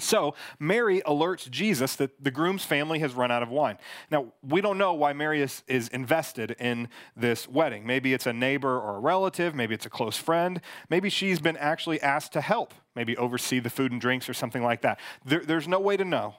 So 0.00 0.34
Mary 0.58 1.02
alerts 1.06 1.48
Jesus 1.50 1.96
that 1.96 2.22
the 2.22 2.30
groom's 2.30 2.64
family 2.64 2.98
has 3.00 3.14
run 3.14 3.30
out 3.30 3.42
of 3.42 3.50
wine. 3.50 3.78
Now, 4.10 4.32
we 4.42 4.60
don't 4.60 4.78
know 4.78 4.94
why 4.94 5.12
Mary 5.12 5.42
is, 5.42 5.62
is, 5.66 5.88
invested 5.88 6.56
in 6.58 6.88
this 7.16 7.48
wedding. 7.48 7.86
Maybe 7.86 8.14
it's 8.14 8.26
a 8.26 8.32
neighbor 8.32 8.78
or 8.78 8.96
a 8.96 9.00
relative, 9.00 9.54
maybe 9.54 9.74
it's 9.74 9.86
a 9.86 9.90
close 9.90 10.16
friend, 10.16 10.60
maybe 10.88 11.10
she's 11.10 11.40
been 11.40 11.56
actually 11.56 12.00
asked 12.00 12.32
to 12.32 12.40
help, 12.40 12.74
maybe 12.94 13.16
oversee 13.16 13.60
the 13.60 13.70
food 13.70 13.92
and 13.92 14.00
drinks 14.00 14.28
or 14.28 14.34
something 14.34 14.62
like 14.62 14.82
that. 14.82 14.98
There, 15.24 15.40
there's 15.40 15.68
no 15.68 15.80
way 15.80 15.96
to 15.96 16.04
know, 16.04 16.36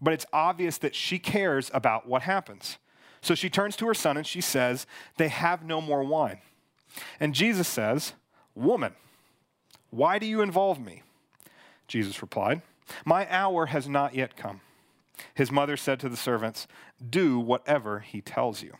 but 0.00 0.12
it's 0.12 0.26
obvious 0.32 0.78
that 0.78 0.94
she 0.94 1.18
cares 1.18 1.70
about 1.74 2.08
what 2.08 2.22
happens. 2.22 2.78
So 3.20 3.34
she 3.34 3.48
turns 3.48 3.76
to 3.76 3.86
her 3.86 3.94
son 3.94 4.16
and 4.16 4.26
she 4.26 4.40
says, 4.40 4.86
They 5.16 5.28
have 5.28 5.64
no 5.64 5.80
more 5.80 6.04
wine. 6.04 6.40
And 7.18 7.34
Jesus 7.34 7.68
says, 7.68 8.12
Woman, 8.54 8.94
why 9.90 10.18
do 10.18 10.26
you 10.26 10.42
involve 10.42 10.80
me? 10.80 11.02
Jesus 11.88 12.20
replied, 12.22 12.62
My 13.04 13.30
hour 13.30 13.66
has 13.66 13.88
not 13.88 14.14
yet 14.14 14.36
come. 14.36 14.60
His 15.34 15.50
mother 15.50 15.76
said 15.76 16.00
to 16.00 16.08
the 16.08 16.16
servants, 16.16 16.66
Do 17.10 17.38
whatever 17.38 18.00
he 18.00 18.20
tells 18.20 18.62
you. 18.62 18.74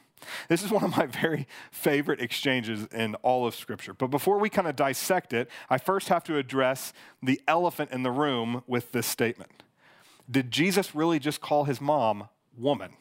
This 0.48 0.62
is 0.62 0.70
one 0.70 0.84
of 0.84 0.96
my 0.96 1.06
very 1.22 1.46
favorite 1.70 2.20
exchanges 2.20 2.86
in 2.92 3.14
all 3.16 3.46
of 3.46 3.54
Scripture. 3.54 3.94
But 3.94 4.08
before 4.08 4.38
we 4.38 4.48
kind 4.48 4.68
of 4.68 4.76
dissect 4.76 5.32
it, 5.32 5.48
I 5.70 5.78
first 5.78 6.08
have 6.08 6.24
to 6.24 6.36
address 6.36 6.92
the 7.22 7.40
elephant 7.46 7.90
in 7.90 8.02
the 8.02 8.10
room 8.10 8.62
with 8.66 8.92
this 8.92 9.06
statement. 9.06 9.62
Did 10.30 10.50
Jesus 10.50 10.94
really 10.94 11.18
just 11.18 11.40
call 11.40 11.64
his 11.64 11.80
mom 11.80 12.28
woman? 12.56 12.92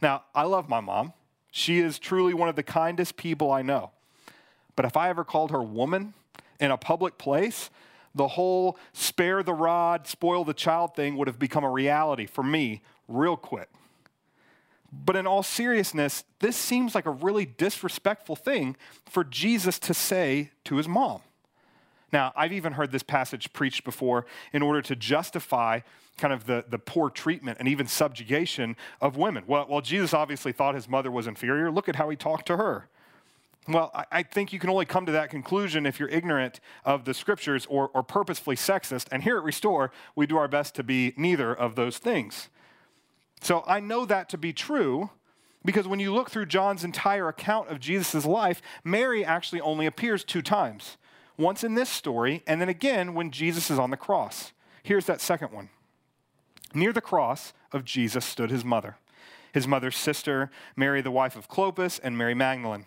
Now, 0.00 0.24
I 0.34 0.44
love 0.44 0.68
my 0.68 0.80
mom. 0.80 1.12
She 1.50 1.80
is 1.80 1.98
truly 1.98 2.34
one 2.34 2.48
of 2.48 2.56
the 2.56 2.62
kindest 2.62 3.16
people 3.16 3.50
I 3.50 3.62
know. 3.62 3.90
But 4.74 4.84
if 4.84 4.96
I 4.96 5.08
ever 5.10 5.24
called 5.24 5.50
her 5.50 5.62
woman 5.62 6.14
in 6.60 6.70
a 6.70 6.76
public 6.76 7.18
place, 7.18 7.70
the 8.14 8.28
whole 8.28 8.78
spare 8.92 9.42
the 9.42 9.54
rod, 9.54 10.06
spoil 10.06 10.44
the 10.44 10.54
child 10.54 10.94
thing 10.94 11.16
would 11.16 11.28
have 11.28 11.38
become 11.38 11.64
a 11.64 11.70
reality 11.70 12.26
for 12.26 12.42
me 12.42 12.82
real 13.08 13.36
quick. 13.36 13.68
But 14.92 15.16
in 15.16 15.26
all 15.26 15.42
seriousness, 15.42 16.24
this 16.40 16.56
seems 16.56 16.94
like 16.94 17.06
a 17.06 17.10
really 17.10 17.46
disrespectful 17.46 18.36
thing 18.36 18.76
for 19.06 19.24
Jesus 19.24 19.78
to 19.80 19.94
say 19.94 20.50
to 20.64 20.76
his 20.76 20.86
mom. 20.86 21.22
Now, 22.12 22.32
I've 22.36 22.52
even 22.52 22.74
heard 22.74 22.92
this 22.92 23.02
passage 23.02 23.50
preached 23.54 23.84
before 23.84 24.26
in 24.52 24.60
order 24.60 24.82
to 24.82 24.94
justify 24.94 25.80
kind 26.18 26.34
of 26.34 26.44
the, 26.44 26.66
the 26.68 26.78
poor 26.78 27.08
treatment 27.08 27.56
and 27.58 27.66
even 27.66 27.86
subjugation 27.86 28.76
of 29.00 29.16
women. 29.16 29.44
Well, 29.46 29.66
well, 29.66 29.80
Jesus 29.80 30.12
obviously 30.12 30.52
thought 30.52 30.74
his 30.74 30.88
mother 30.88 31.10
was 31.10 31.26
inferior. 31.26 31.70
Look 31.70 31.88
at 31.88 31.96
how 31.96 32.10
he 32.10 32.16
talked 32.16 32.46
to 32.48 32.58
her. 32.58 32.88
Well, 33.68 33.92
I, 34.10 34.24
think 34.24 34.52
you 34.52 34.58
can 34.58 34.70
only 34.70 34.86
come 34.86 35.06
to 35.06 35.12
that 35.12 35.30
conclusion 35.30 35.86
if 35.86 36.00
you're 36.00 36.08
ignorant 36.08 36.58
of 36.84 37.04
the 37.04 37.14
scriptures 37.14 37.64
or, 37.70 37.90
or 37.94 38.02
purposefully 38.02 38.56
sexist. 38.56 39.06
And 39.12 39.22
here 39.22 39.38
at 39.38 39.44
Restore, 39.44 39.92
we 40.16 40.26
do 40.26 40.36
our 40.36 40.48
best 40.48 40.74
to 40.76 40.82
be 40.82 41.14
neither 41.16 41.54
of 41.54 41.76
those 41.76 41.98
things. 41.98 42.48
So 43.40 43.62
I 43.64 43.78
know 43.78 44.04
that 44.04 44.28
to 44.30 44.38
be 44.38 44.52
true 44.52 45.10
because 45.64 45.86
when 45.86 46.00
you 46.00 46.12
look 46.12 46.28
through 46.28 46.46
John's 46.46 46.82
entire 46.82 47.28
account 47.28 47.68
of 47.68 47.78
Jesus' 47.78 48.24
life, 48.26 48.60
Mary 48.82 49.24
actually 49.24 49.60
only 49.60 49.86
appears 49.86 50.24
two 50.24 50.42
times 50.42 50.96
once 51.38 51.64
in 51.64 51.74
this 51.74 51.88
story, 51.88 52.42
and 52.46 52.60
then 52.60 52.68
again 52.68 53.14
when 53.14 53.30
Jesus 53.30 53.70
is 53.70 53.78
on 53.78 53.90
the 53.90 53.96
cross. 53.96 54.52
Here's 54.82 55.06
that 55.06 55.20
second 55.20 55.52
one. 55.52 55.70
Near 56.74 56.92
the 56.92 57.00
cross 57.00 57.52
of 57.70 57.84
Jesus 57.84 58.24
stood 58.24 58.50
his 58.50 58.64
mother, 58.64 58.96
his 59.52 59.68
mother's 59.68 59.96
sister, 59.96 60.50
Mary, 60.76 61.00
the 61.00 61.10
wife 61.10 61.36
of 61.36 61.48
Clopas, 61.48 62.00
and 62.02 62.18
Mary 62.18 62.34
Magdalene. 62.34 62.86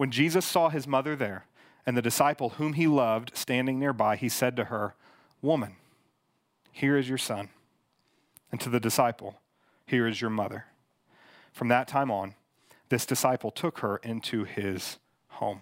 When 0.00 0.10
Jesus 0.10 0.46
saw 0.46 0.70
his 0.70 0.86
mother 0.86 1.14
there 1.14 1.44
and 1.84 1.94
the 1.94 2.00
disciple 2.00 2.54
whom 2.56 2.72
he 2.72 2.86
loved 2.86 3.32
standing 3.34 3.78
nearby, 3.78 4.16
he 4.16 4.30
said 4.30 4.56
to 4.56 4.64
her, 4.64 4.94
Woman, 5.42 5.76
here 6.72 6.96
is 6.96 7.06
your 7.06 7.18
son. 7.18 7.50
And 8.50 8.58
to 8.62 8.70
the 8.70 8.80
disciple, 8.80 9.42
Here 9.84 10.06
is 10.06 10.22
your 10.22 10.30
mother. 10.30 10.64
From 11.52 11.68
that 11.68 11.86
time 11.86 12.10
on, 12.10 12.34
this 12.88 13.04
disciple 13.04 13.50
took 13.50 13.80
her 13.80 13.98
into 13.98 14.44
his 14.44 14.96
home. 15.32 15.60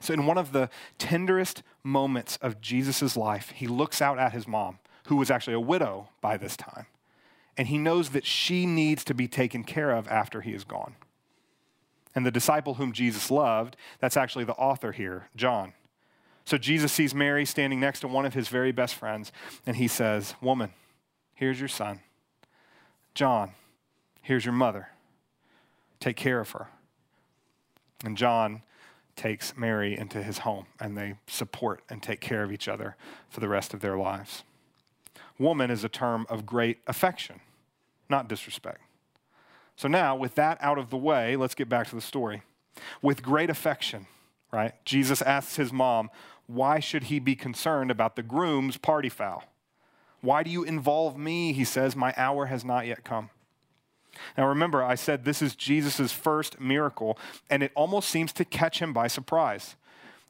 So, 0.00 0.12
in 0.12 0.26
one 0.26 0.36
of 0.36 0.50
the 0.50 0.68
tenderest 0.98 1.62
moments 1.84 2.38
of 2.42 2.60
Jesus' 2.60 3.16
life, 3.16 3.50
he 3.50 3.68
looks 3.68 4.02
out 4.02 4.18
at 4.18 4.32
his 4.32 4.48
mom, 4.48 4.80
who 5.06 5.14
was 5.14 5.30
actually 5.30 5.54
a 5.54 5.60
widow 5.60 6.08
by 6.20 6.36
this 6.36 6.56
time, 6.56 6.86
and 7.56 7.68
he 7.68 7.78
knows 7.78 8.08
that 8.08 8.26
she 8.26 8.66
needs 8.66 9.04
to 9.04 9.14
be 9.14 9.28
taken 9.28 9.62
care 9.62 9.92
of 9.92 10.08
after 10.08 10.40
he 10.40 10.52
is 10.52 10.64
gone. 10.64 10.96
And 12.16 12.26
the 12.26 12.32
disciple 12.32 12.74
whom 12.74 12.92
Jesus 12.92 13.30
loved, 13.30 13.76
that's 14.00 14.16
actually 14.16 14.44
the 14.44 14.54
author 14.54 14.90
here, 14.90 15.28
John. 15.36 15.74
So, 16.44 16.56
Jesus 16.56 16.90
sees 16.92 17.14
Mary 17.14 17.44
standing 17.44 17.78
next 17.78 18.00
to 18.00 18.08
one 18.08 18.24
of 18.24 18.34
his 18.34 18.48
very 18.48 18.72
best 18.72 18.94
friends, 18.94 19.32
and 19.66 19.76
he 19.76 19.86
says, 19.86 20.34
Woman, 20.40 20.70
here's 21.34 21.60
your 21.60 21.68
son. 21.68 22.00
John, 23.14 23.52
here's 24.22 24.44
your 24.44 24.54
mother. 24.54 24.88
Take 26.00 26.16
care 26.16 26.40
of 26.40 26.50
her. 26.50 26.68
And 28.04 28.16
John 28.16 28.62
takes 29.16 29.56
Mary 29.56 29.96
into 29.96 30.22
his 30.22 30.38
home 30.38 30.66
and 30.78 30.96
they 30.96 31.14
support 31.26 31.82
and 31.88 32.02
take 32.02 32.20
care 32.20 32.42
of 32.42 32.52
each 32.52 32.68
other 32.68 32.96
for 33.30 33.40
the 33.40 33.48
rest 33.48 33.72
of 33.72 33.80
their 33.80 33.96
lives. 33.96 34.44
Woman 35.38 35.70
is 35.70 35.82
a 35.82 35.88
term 35.88 36.26
of 36.28 36.44
great 36.44 36.78
affection, 36.86 37.40
not 38.08 38.28
disrespect. 38.28 38.80
So 39.76 39.88
now, 39.88 40.16
with 40.16 40.34
that 40.36 40.58
out 40.60 40.78
of 40.78 40.90
the 40.90 40.96
way, 40.96 41.36
let's 41.36 41.54
get 41.54 41.68
back 41.68 41.88
to 41.88 41.94
the 41.94 42.00
story. 42.00 42.42
With 43.02 43.22
great 43.22 43.50
affection, 43.50 44.06
right? 44.52 44.72
Jesus 44.84 45.22
asks 45.22 45.56
his 45.56 45.72
mom, 45.72 46.10
why 46.46 46.80
should 46.80 47.04
he 47.04 47.18
be 47.18 47.34
concerned 47.34 47.90
about 47.90 48.16
the 48.16 48.22
groom's 48.22 48.76
party 48.76 49.08
foul? 49.08 49.44
Why 50.20 50.42
do 50.42 50.50
you 50.50 50.64
involve 50.64 51.18
me? 51.18 51.52
He 51.52 51.64
says, 51.64 51.94
My 51.94 52.14
hour 52.16 52.46
has 52.46 52.64
not 52.64 52.86
yet 52.86 53.04
come. 53.04 53.30
Now 54.36 54.48
remember, 54.48 54.82
I 54.82 54.94
said 54.94 55.24
this 55.24 55.42
is 55.42 55.54
Jesus' 55.54 56.12
first 56.12 56.58
miracle, 56.58 57.18
and 57.50 57.62
it 57.62 57.72
almost 57.74 58.08
seems 58.08 58.32
to 58.34 58.44
catch 58.44 58.78
him 58.78 58.92
by 58.92 59.08
surprise. 59.08 59.76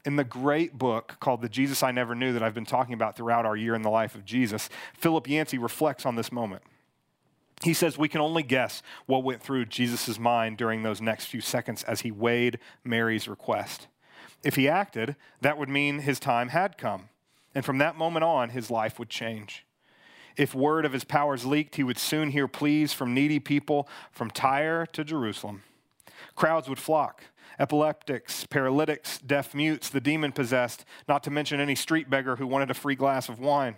In 0.05 0.15
the 0.15 0.23
great 0.23 0.77
book 0.77 1.17
called 1.19 1.41
The 1.41 1.49
Jesus 1.49 1.83
I 1.83 1.91
Never 1.91 2.15
Knew 2.15 2.33
that 2.33 2.43
I've 2.43 2.53
been 2.53 2.65
talking 2.65 2.93
about 2.93 3.15
throughout 3.15 3.45
our 3.45 3.55
year 3.55 3.75
in 3.75 3.81
the 3.81 3.89
life 3.89 4.15
of 4.15 4.25
Jesus, 4.25 4.69
Philip 4.93 5.27
Yancey 5.27 5.57
reflects 5.57 6.05
on 6.05 6.15
this 6.15 6.31
moment. 6.31 6.63
He 7.63 7.73
says 7.73 7.97
we 7.97 8.09
can 8.09 8.21
only 8.21 8.43
guess 8.43 8.83
what 9.07 9.23
went 9.23 9.41
through 9.41 9.65
Jesus' 9.65 10.19
mind 10.19 10.57
during 10.57 10.83
those 10.83 11.01
next 11.01 11.25
few 11.25 11.41
seconds 11.41 11.83
as 11.83 12.01
he 12.01 12.11
weighed 12.11 12.59
Mary's 12.83 13.27
request. 13.27 13.87
If 14.43 14.55
he 14.55 14.69
acted, 14.69 15.15
that 15.41 15.57
would 15.57 15.69
mean 15.69 15.99
his 15.99 16.19
time 16.19 16.49
had 16.49 16.77
come. 16.77 17.09
And 17.55 17.65
from 17.65 17.79
that 17.79 17.97
moment 17.97 18.23
on, 18.23 18.49
his 18.49 18.69
life 18.69 18.99
would 18.99 19.09
change. 19.09 19.65
If 20.35 20.53
word 20.53 20.85
of 20.85 20.93
his 20.93 21.03
powers 21.03 21.45
leaked, 21.45 21.75
he 21.75 21.83
would 21.83 21.97
soon 21.97 22.29
hear 22.29 22.47
pleas 22.47 22.93
from 22.93 23.15
needy 23.15 23.39
people 23.39 23.89
from 24.11 24.29
Tyre 24.29 24.85
to 24.93 25.03
Jerusalem. 25.03 25.63
Crowds 26.35 26.69
would 26.69 26.79
flock 26.79 27.23
epileptics, 27.59 28.45
paralytics, 28.45 29.17
deaf 29.17 29.55
mutes, 29.55 29.89
the 29.89 29.99
demon 29.99 30.31
possessed, 30.31 30.85
not 31.07 31.23
to 31.23 31.31
mention 31.31 31.59
any 31.59 31.73
street 31.73 32.07
beggar 32.07 32.35
who 32.35 32.45
wanted 32.45 32.69
a 32.69 32.75
free 32.75 32.93
glass 32.93 33.29
of 33.29 33.39
wine. 33.39 33.77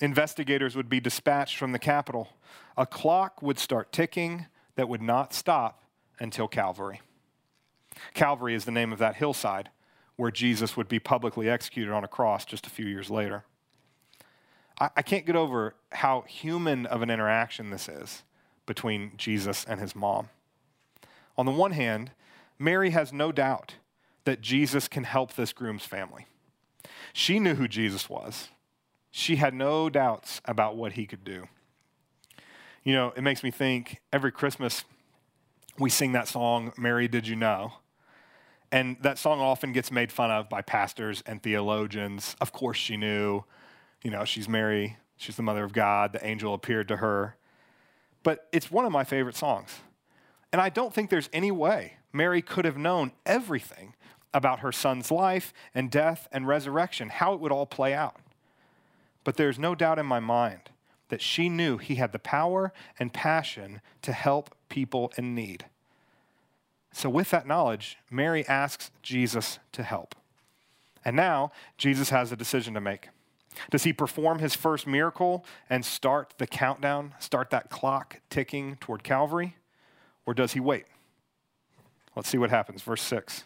Investigators 0.00 0.74
would 0.74 0.88
be 0.88 0.98
dispatched 0.98 1.56
from 1.56 1.70
the 1.70 1.78
capital. 1.78 2.30
A 2.76 2.86
clock 2.86 3.40
would 3.42 3.58
start 3.58 3.92
ticking 3.92 4.46
that 4.74 4.88
would 4.88 5.02
not 5.02 5.32
stop 5.32 5.82
until 6.18 6.48
Calvary. 6.48 7.00
Calvary 8.14 8.54
is 8.54 8.64
the 8.64 8.70
name 8.70 8.92
of 8.92 8.98
that 8.98 9.16
hillside 9.16 9.70
where 10.16 10.30
Jesus 10.30 10.76
would 10.76 10.88
be 10.88 10.98
publicly 10.98 11.48
executed 11.48 11.92
on 11.92 12.04
a 12.04 12.08
cross 12.08 12.44
just 12.44 12.66
a 12.66 12.70
few 12.70 12.86
years 12.86 13.10
later. 13.10 13.44
I, 14.80 14.90
I 14.96 15.02
can't 15.02 15.26
get 15.26 15.36
over 15.36 15.74
how 15.92 16.22
human 16.22 16.86
of 16.86 17.02
an 17.02 17.10
interaction 17.10 17.70
this 17.70 17.88
is 17.88 18.22
between 18.66 19.12
Jesus 19.16 19.64
and 19.68 19.80
his 19.80 19.94
mom. 19.94 20.28
On 21.38 21.46
the 21.46 21.52
one 21.52 21.72
hand, 21.72 22.12
Mary 22.58 22.90
has 22.90 23.12
no 23.12 23.30
doubt 23.32 23.74
that 24.24 24.40
Jesus 24.40 24.88
can 24.88 25.04
help 25.04 25.34
this 25.34 25.52
groom's 25.52 25.84
family. 25.84 26.26
She 27.12 27.38
knew 27.38 27.54
who 27.54 27.68
Jesus 27.68 28.08
was. 28.08 28.48
She 29.10 29.36
had 29.36 29.54
no 29.54 29.88
doubts 29.88 30.40
about 30.44 30.76
what 30.76 30.92
he 30.92 31.06
could 31.06 31.24
do. 31.24 31.48
You 32.86 32.92
know, 32.92 33.12
it 33.16 33.22
makes 33.22 33.42
me 33.42 33.50
think 33.50 34.00
every 34.12 34.30
Christmas 34.30 34.84
we 35.76 35.90
sing 35.90 36.12
that 36.12 36.28
song, 36.28 36.72
Mary, 36.78 37.08
Did 37.08 37.26
You 37.26 37.34
Know? 37.34 37.72
And 38.70 38.96
that 39.00 39.18
song 39.18 39.40
often 39.40 39.72
gets 39.72 39.90
made 39.90 40.12
fun 40.12 40.30
of 40.30 40.48
by 40.48 40.62
pastors 40.62 41.20
and 41.26 41.42
theologians. 41.42 42.36
Of 42.40 42.52
course, 42.52 42.76
she 42.76 42.96
knew 42.96 43.42
you 44.04 44.12
know, 44.12 44.24
she's 44.24 44.48
Mary, 44.48 44.98
she's 45.16 45.34
the 45.34 45.42
mother 45.42 45.64
of 45.64 45.72
God, 45.72 46.12
the 46.12 46.24
angel 46.24 46.54
appeared 46.54 46.86
to 46.86 46.98
her. 46.98 47.34
But 48.22 48.46
it's 48.52 48.70
one 48.70 48.84
of 48.84 48.92
my 48.92 49.02
favorite 49.02 49.34
songs. 49.34 49.80
And 50.52 50.62
I 50.62 50.68
don't 50.68 50.94
think 50.94 51.10
there's 51.10 51.28
any 51.32 51.50
way 51.50 51.94
Mary 52.12 52.40
could 52.40 52.64
have 52.64 52.76
known 52.76 53.10
everything 53.26 53.96
about 54.32 54.60
her 54.60 54.70
son's 54.70 55.10
life 55.10 55.52
and 55.74 55.90
death 55.90 56.28
and 56.30 56.46
resurrection, 56.46 57.08
how 57.08 57.34
it 57.34 57.40
would 57.40 57.50
all 57.50 57.66
play 57.66 57.94
out. 57.94 58.20
But 59.24 59.36
there's 59.36 59.58
no 59.58 59.74
doubt 59.74 59.98
in 59.98 60.06
my 60.06 60.20
mind 60.20 60.70
that 61.08 61.22
she 61.22 61.48
knew 61.48 61.78
he 61.78 61.96
had 61.96 62.12
the 62.12 62.18
power 62.18 62.72
and 62.98 63.12
passion 63.12 63.80
to 64.02 64.12
help 64.12 64.54
people 64.68 65.12
in 65.16 65.34
need. 65.34 65.66
So, 66.92 67.10
with 67.10 67.30
that 67.30 67.46
knowledge, 67.46 67.98
Mary 68.10 68.46
asks 68.46 68.90
Jesus 69.02 69.58
to 69.72 69.82
help. 69.82 70.14
And 71.04 71.14
now 71.14 71.52
Jesus 71.78 72.10
has 72.10 72.32
a 72.32 72.36
decision 72.36 72.74
to 72.74 72.80
make. 72.80 73.10
Does 73.70 73.84
he 73.84 73.92
perform 73.92 74.38
his 74.38 74.54
first 74.54 74.86
miracle 74.86 75.44
and 75.70 75.84
start 75.84 76.34
the 76.38 76.46
countdown, 76.46 77.14
start 77.18 77.50
that 77.50 77.70
clock 77.70 78.20
ticking 78.28 78.76
toward 78.80 79.02
Calvary? 79.02 79.56
Or 80.26 80.34
does 80.34 80.52
he 80.52 80.60
wait? 80.60 80.84
Let's 82.14 82.28
see 82.28 82.38
what 82.38 82.50
happens. 82.50 82.82
Verse 82.82 83.02
6. 83.02 83.44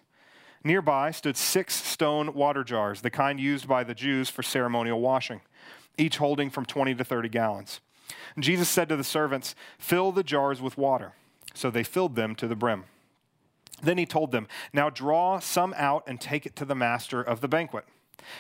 Nearby 0.63 1.11
stood 1.11 1.37
six 1.37 1.75
stone 1.75 2.35
water 2.35 2.63
jars, 2.65 3.01
the 3.01 3.11
kind 3.11 3.41
used 3.41 3.67
by 3.67 3.83
the 3.83 3.95
Jews 3.95 4.29
for 4.29 4.43
ceremonial 4.43 5.01
washing, 5.01 5.41
each 6.01 6.17
holding 6.17 6.51
from 6.51 6.65
20 6.65 6.95
to 6.95 7.05
30 7.05 7.29
gallons. 7.29 7.81
And 8.35 8.43
Jesus 8.43 8.69
said 8.69 8.89
to 8.89 8.97
the 8.97 9.05
servants, 9.05 9.55
Fill 9.79 10.13
the 10.13 10.25
jars 10.25 10.61
with 10.61 10.79
water. 10.79 11.13
So 11.55 11.71
they 11.71 11.83
filled 11.83 12.17
them 12.17 12.35
to 12.37 12.49
the 12.49 12.57
brim. 12.57 12.85
Then 13.83 13.99
he 13.99 14.07
told 14.07 14.33
them, 14.33 14.49
Now 14.73 14.91
draw 14.91 15.39
some 15.39 15.75
out 15.77 16.05
and 16.07 16.21
take 16.21 16.47
it 16.47 16.57
to 16.57 16.65
the 16.65 16.75
master 16.75 17.21
of 17.21 17.41
the 17.41 17.49
banquet. 17.49 17.85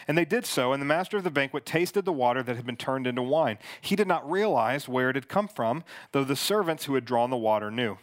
And 0.06 0.16
they 0.16 0.24
did 0.24 0.44
so, 0.44 0.72
and 0.72 0.80
the 0.80 0.86
master 0.86 1.16
of 1.16 1.24
the 1.24 1.30
banquet 1.30 1.64
tasted 1.64 2.04
the 2.04 2.12
water 2.12 2.42
that 2.42 2.56
had 2.56 2.66
been 2.66 2.76
turned 2.76 3.06
into 3.06 3.22
wine. 3.22 3.58
He 3.80 3.96
did 3.96 4.06
not 4.06 4.30
realize 4.30 4.88
where 4.88 5.10
it 5.10 5.16
had 5.16 5.28
come 5.28 5.48
from, 5.48 5.84
though 6.12 6.24
the 6.24 6.36
servants 6.36 6.84
who 6.84 6.94
had 6.94 7.04
drawn 7.04 7.30
the 7.30 7.36
water 7.36 7.70
knew. 7.70 7.96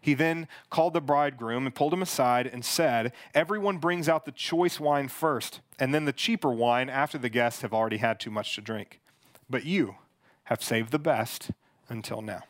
He 0.00 0.14
then 0.14 0.48
called 0.70 0.94
the 0.94 1.00
bridegroom 1.00 1.66
and 1.66 1.74
pulled 1.74 1.92
him 1.92 2.02
aside 2.02 2.46
and 2.46 2.64
said, 2.64 3.12
Everyone 3.34 3.78
brings 3.78 4.08
out 4.08 4.24
the 4.24 4.32
choice 4.32 4.78
wine 4.80 5.08
first, 5.08 5.60
and 5.78 5.94
then 5.94 6.04
the 6.04 6.12
cheaper 6.12 6.50
wine 6.50 6.88
after 6.88 7.18
the 7.18 7.28
guests 7.28 7.62
have 7.62 7.74
already 7.74 7.98
had 7.98 8.20
too 8.20 8.30
much 8.30 8.54
to 8.54 8.60
drink. 8.60 9.00
But 9.50 9.64
you 9.64 9.96
have 10.44 10.62
saved 10.62 10.92
the 10.92 10.98
best 10.98 11.50
until 11.88 12.22
now. 12.22 12.44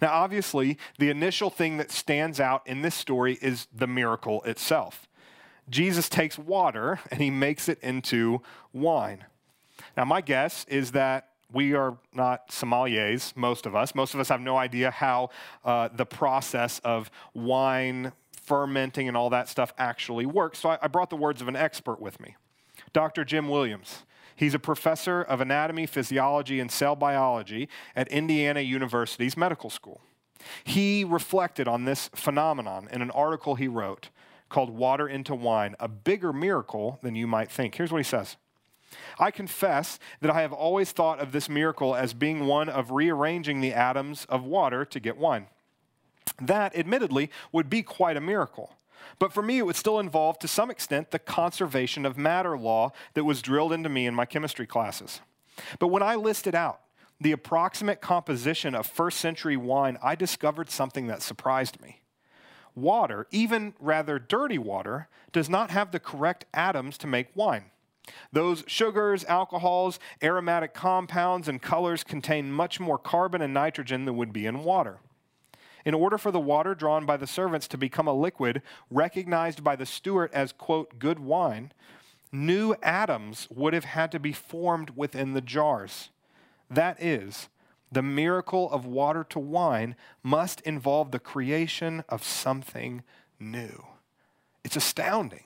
Now, 0.00 0.12
obviously, 0.12 0.78
the 0.98 1.10
initial 1.10 1.50
thing 1.50 1.76
that 1.78 1.90
stands 1.90 2.40
out 2.40 2.66
in 2.66 2.82
this 2.82 2.94
story 2.94 3.38
is 3.42 3.66
the 3.74 3.86
miracle 3.86 4.42
itself. 4.42 5.08
Jesus 5.68 6.08
takes 6.08 6.38
water 6.38 7.00
and 7.10 7.20
he 7.20 7.30
makes 7.30 7.68
it 7.68 7.78
into 7.80 8.42
wine. 8.72 9.24
Now, 9.96 10.04
my 10.04 10.20
guess 10.20 10.64
is 10.68 10.92
that 10.92 11.30
we 11.54 11.74
are 11.74 11.96
not 12.12 12.48
sommeliers, 12.48 13.34
most 13.36 13.64
of 13.64 13.74
us. 13.74 13.94
Most 13.94 14.14
of 14.14 14.20
us 14.20 14.28
have 14.28 14.40
no 14.40 14.56
idea 14.56 14.90
how 14.90 15.30
uh, 15.64 15.88
the 15.94 16.04
process 16.04 16.80
of 16.80 17.10
wine 17.32 18.12
fermenting 18.32 19.08
and 19.08 19.16
all 19.16 19.30
that 19.30 19.48
stuff 19.48 19.72
actually 19.78 20.26
works. 20.26 20.58
So 20.58 20.70
I, 20.70 20.78
I 20.82 20.88
brought 20.88 21.10
the 21.10 21.16
words 21.16 21.40
of 21.40 21.48
an 21.48 21.56
expert 21.56 22.00
with 22.00 22.20
me, 22.20 22.36
Dr. 22.92 23.24
Jim 23.24 23.48
Williams. 23.48 24.04
He's 24.36 24.54
a 24.54 24.58
professor 24.58 25.22
of 25.22 25.40
anatomy, 25.40 25.86
physiology, 25.86 26.58
and 26.58 26.70
cell 26.70 26.96
biology 26.96 27.68
at 27.94 28.08
Indiana 28.08 28.60
University's 28.60 29.36
medical 29.36 29.70
school. 29.70 30.00
He 30.64 31.04
reflected 31.04 31.68
on 31.68 31.84
this 31.84 32.10
phenomenon 32.14 32.88
in 32.90 33.00
an 33.00 33.12
article 33.12 33.54
he 33.54 33.68
wrote 33.68 34.10
called 34.48 34.70
Water 34.70 35.08
into 35.08 35.34
Wine, 35.34 35.74
a 35.80 35.88
bigger 35.88 36.32
miracle 36.32 36.98
than 37.02 37.14
you 37.14 37.26
might 37.26 37.50
think. 37.50 37.76
Here's 37.76 37.90
what 37.90 37.98
he 37.98 38.04
says 38.04 38.36
I 39.18 39.30
confess 39.30 39.98
that 40.20 40.30
I 40.30 40.42
have 40.42 40.52
always 40.52 40.92
thought 40.92 41.20
of 41.20 41.32
this 41.32 41.48
miracle 41.48 41.94
as 41.94 42.14
being 42.14 42.46
one 42.46 42.68
of 42.68 42.90
rearranging 42.90 43.60
the 43.60 43.72
atoms 43.72 44.26
of 44.28 44.44
water 44.44 44.84
to 44.84 45.00
get 45.00 45.16
wine. 45.16 45.46
That, 46.40 46.76
admittedly, 46.76 47.30
would 47.52 47.70
be 47.70 47.82
quite 47.82 48.16
a 48.16 48.20
miracle. 48.20 48.76
But 49.18 49.32
for 49.32 49.42
me, 49.42 49.58
it 49.58 49.66
would 49.66 49.76
still 49.76 50.00
involve, 50.00 50.38
to 50.40 50.48
some 50.48 50.70
extent, 50.70 51.10
the 51.10 51.18
conservation 51.18 52.06
of 52.06 52.18
matter 52.18 52.56
law 52.56 52.92
that 53.14 53.24
was 53.24 53.42
drilled 53.42 53.72
into 53.72 53.88
me 53.88 54.06
in 54.06 54.14
my 54.14 54.24
chemistry 54.24 54.66
classes. 54.66 55.20
But 55.78 55.88
when 55.88 56.02
I 56.02 56.14
listed 56.16 56.54
out 56.54 56.80
the 57.20 57.32
approximate 57.32 58.00
composition 58.00 58.74
of 58.74 58.86
first 58.86 59.18
century 59.18 59.56
wine, 59.56 59.98
I 60.02 60.14
discovered 60.14 60.70
something 60.70 61.06
that 61.06 61.22
surprised 61.22 61.80
me. 61.80 62.00
Water, 62.74 63.28
even 63.30 63.74
rather 63.78 64.18
dirty 64.18 64.58
water, 64.58 65.08
does 65.32 65.48
not 65.48 65.70
have 65.70 65.92
the 65.92 66.00
correct 66.00 66.44
atoms 66.52 66.98
to 66.98 67.06
make 67.06 67.28
wine. 67.36 67.66
Those 68.32 68.64
sugars, 68.66 69.24
alcohols, 69.24 69.98
aromatic 70.22 70.74
compounds, 70.74 71.48
and 71.48 71.62
colors 71.62 72.04
contain 72.04 72.52
much 72.52 72.78
more 72.80 72.98
carbon 72.98 73.40
and 73.40 73.54
nitrogen 73.54 74.04
than 74.04 74.16
would 74.16 74.32
be 74.32 74.46
in 74.46 74.64
water. 74.64 74.98
In 75.84 75.94
order 75.94 76.18
for 76.18 76.30
the 76.30 76.40
water 76.40 76.74
drawn 76.74 77.04
by 77.06 77.16
the 77.16 77.26
servants 77.26 77.68
to 77.68 77.78
become 77.78 78.08
a 78.08 78.12
liquid 78.12 78.62
recognized 78.90 79.62
by 79.62 79.76
the 79.76 79.86
steward 79.86 80.30
as, 80.32 80.52
quote, 80.52 80.98
good 80.98 81.18
wine, 81.18 81.72
new 82.32 82.74
atoms 82.82 83.46
would 83.50 83.74
have 83.74 83.84
had 83.84 84.10
to 84.12 84.18
be 84.18 84.32
formed 84.32 84.90
within 84.96 85.34
the 85.34 85.40
jars. 85.40 86.10
That 86.70 87.02
is, 87.02 87.48
the 87.92 88.02
miracle 88.02 88.70
of 88.70 88.86
water 88.86 89.24
to 89.30 89.38
wine 89.38 89.94
must 90.22 90.60
involve 90.62 91.10
the 91.10 91.18
creation 91.18 92.02
of 92.08 92.24
something 92.24 93.02
new. 93.38 93.86
It's 94.64 94.76
astounding. 94.76 95.44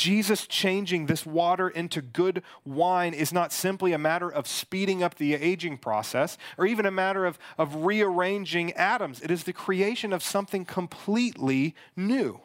Jesus 0.00 0.46
changing 0.46 1.04
this 1.04 1.26
water 1.26 1.68
into 1.68 2.00
good 2.00 2.42
wine 2.64 3.12
is 3.12 3.34
not 3.34 3.52
simply 3.52 3.92
a 3.92 3.98
matter 3.98 4.30
of 4.32 4.46
speeding 4.46 5.02
up 5.02 5.16
the 5.16 5.34
aging 5.34 5.76
process 5.76 6.38
or 6.56 6.64
even 6.64 6.86
a 6.86 6.90
matter 6.90 7.26
of, 7.26 7.38
of 7.58 7.84
rearranging 7.84 8.72
atoms. 8.72 9.20
It 9.20 9.30
is 9.30 9.44
the 9.44 9.52
creation 9.52 10.14
of 10.14 10.22
something 10.22 10.64
completely 10.64 11.74
new. 11.94 12.40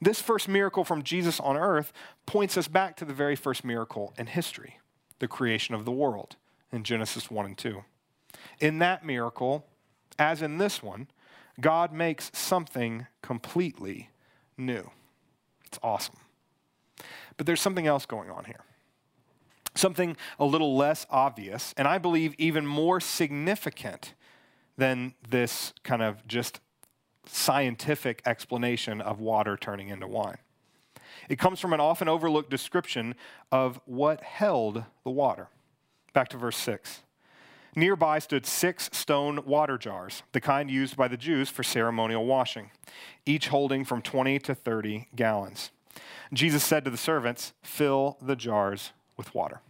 This 0.00 0.22
first 0.22 0.48
miracle 0.48 0.82
from 0.82 1.02
Jesus 1.02 1.40
on 1.40 1.58
earth 1.58 1.92
points 2.24 2.56
us 2.56 2.68
back 2.68 2.96
to 2.96 3.04
the 3.04 3.12
very 3.12 3.36
first 3.36 3.62
miracle 3.62 4.14
in 4.16 4.26
history 4.26 4.78
the 5.18 5.28
creation 5.28 5.74
of 5.74 5.84
the 5.84 5.92
world 5.92 6.36
in 6.72 6.84
Genesis 6.84 7.30
1 7.30 7.44
and 7.44 7.58
2. 7.58 7.84
In 8.60 8.78
that 8.78 9.04
miracle, 9.04 9.66
as 10.18 10.40
in 10.40 10.56
this 10.56 10.82
one, 10.82 11.08
God 11.60 11.92
makes 11.92 12.30
something 12.32 13.08
completely 13.20 14.08
new. 14.56 14.90
It's 15.66 15.78
awesome. 15.82 16.16
But 17.40 17.46
there's 17.46 17.62
something 17.62 17.86
else 17.86 18.04
going 18.04 18.28
on 18.28 18.44
here. 18.44 18.60
Something 19.74 20.18
a 20.38 20.44
little 20.44 20.76
less 20.76 21.06
obvious, 21.08 21.72
and 21.78 21.88
I 21.88 21.96
believe 21.96 22.34
even 22.36 22.66
more 22.66 23.00
significant 23.00 24.12
than 24.76 25.14
this 25.26 25.72
kind 25.82 26.02
of 26.02 26.26
just 26.26 26.60
scientific 27.24 28.20
explanation 28.26 29.00
of 29.00 29.20
water 29.20 29.56
turning 29.56 29.88
into 29.88 30.06
wine. 30.06 30.36
It 31.30 31.38
comes 31.38 31.60
from 31.60 31.72
an 31.72 31.80
often 31.80 32.10
overlooked 32.10 32.50
description 32.50 33.14
of 33.50 33.80
what 33.86 34.22
held 34.22 34.84
the 35.02 35.10
water. 35.10 35.48
Back 36.12 36.28
to 36.28 36.36
verse 36.36 36.58
6. 36.58 37.04
Nearby 37.74 38.18
stood 38.18 38.44
six 38.44 38.90
stone 38.92 39.46
water 39.46 39.78
jars, 39.78 40.24
the 40.32 40.42
kind 40.42 40.70
used 40.70 40.94
by 40.94 41.08
the 41.08 41.16
Jews 41.16 41.48
for 41.48 41.62
ceremonial 41.62 42.26
washing, 42.26 42.70
each 43.24 43.48
holding 43.48 43.86
from 43.86 44.02
20 44.02 44.38
to 44.40 44.54
30 44.54 45.08
gallons. 45.16 45.70
Jesus 46.32 46.62
said 46.62 46.84
to 46.84 46.90
the 46.90 46.96
servants, 46.96 47.52
Fill 47.62 48.16
the 48.20 48.36
jars 48.36 48.92
with 49.16 49.34
water. 49.34 49.60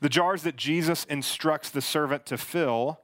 The 0.00 0.08
jars 0.08 0.42
that 0.42 0.56
Jesus 0.56 1.04
instructs 1.04 1.70
the 1.70 1.80
servant 1.80 2.26
to 2.26 2.38
fill, 2.38 3.00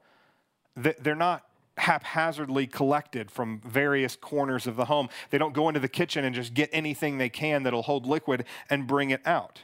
they're 0.76 1.14
not 1.14 1.44
haphazardly 1.78 2.66
collected 2.66 3.30
from 3.30 3.61
various 3.64 4.16
corners 4.16 4.66
of 4.66 4.76
the 4.76 4.87
home. 4.87 5.08
They 5.30 5.38
don't 5.38 5.54
go 5.54 5.68
into 5.68 5.80
the 5.80 5.88
kitchen 5.88 6.24
and 6.24 6.34
just 6.34 6.54
get 6.54 6.70
anything 6.72 7.18
they 7.18 7.28
can 7.28 7.62
that'll 7.62 7.82
hold 7.82 8.06
liquid 8.06 8.44
and 8.68 8.87
bring 8.87 9.11
it 9.11 9.26
out. 9.26 9.62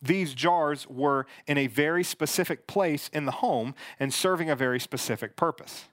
These 0.00 0.34
jars 0.34 0.88
were 0.88 1.26
in 1.46 1.58
a 1.58 1.68
very 1.68 2.02
specific 2.02 2.66
place 2.66 3.08
in 3.12 3.24
the 3.24 3.32
home 3.32 3.74
and 4.00 4.12
serving 4.12 4.50
a 4.50 4.56
very 4.56 4.80
specific 4.80 5.36
purpose. 5.36 5.84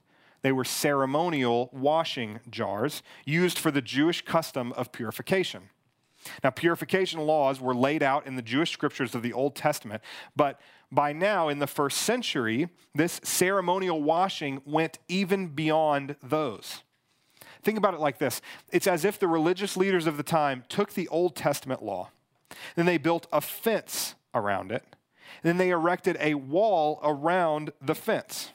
They 0.42 0.52
were 0.52 0.64
ceremonial 0.64 1.70
washing 1.74 2.40
jars 2.50 3.04
used 3.26 3.60
for 3.60 3.72
the 3.72 3.82
Jewish 3.82 4.24
custom 4.24 4.72
of 4.74 4.92
purification. 4.92 5.70
Now, 6.44 6.50
purification 6.50 7.22
laws 7.22 7.62
were 7.62 7.76
laid 7.76 8.04
out 8.04 8.28
in 8.28 8.36
the 8.36 8.42
Jewish 8.42 8.72
scriptures 8.72 9.16
of 9.16 9.22
the 9.22 9.34
Old 9.34 9.56
Testament, 9.56 10.02
but 10.36 10.60
by 10.92 11.14
now, 11.14 11.50
in 11.50 11.60
the 11.60 11.68
first 11.68 12.00
century, 12.00 12.70
this 12.96 13.22
ceremonial 13.24 14.02
washing 14.02 14.62
went 14.66 15.00
even 15.08 15.48
beyond 15.48 16.16
those. 16.24 16.84
Think 17.62 17.78
about 17.78 17.94
it 17.94 18.00
like 18.00 18.18
this 18.18 18.42
it's 18.72 18.88
as 18.88 19.06
if 19.06 19.20
the 19.20 19.28
religious 19.28 19.78
leaders 19.78 20.08
of 20.08 20.18
the 20.18 20.24
time 20.24 20.64
took 20.70 20.94
the 20.94 21.08
Old 21.10 21.36
Testament 21.36 21.84
law, 21.84 22.10
then 22.76 22.86
they 22.86 22.98
built 22.98 23.28
a 23.32 23.42
fence 23.42 24.16
around 24.34 24.72
it, 24.72 24.84
then 25.44 25.58
they 25.58 25.70
erected 25.70 26.18
a 26.20 26.34
wall 26.36 27.00
around 27.04 27.72
the 27.82 27.96
fence. 27.96 28.52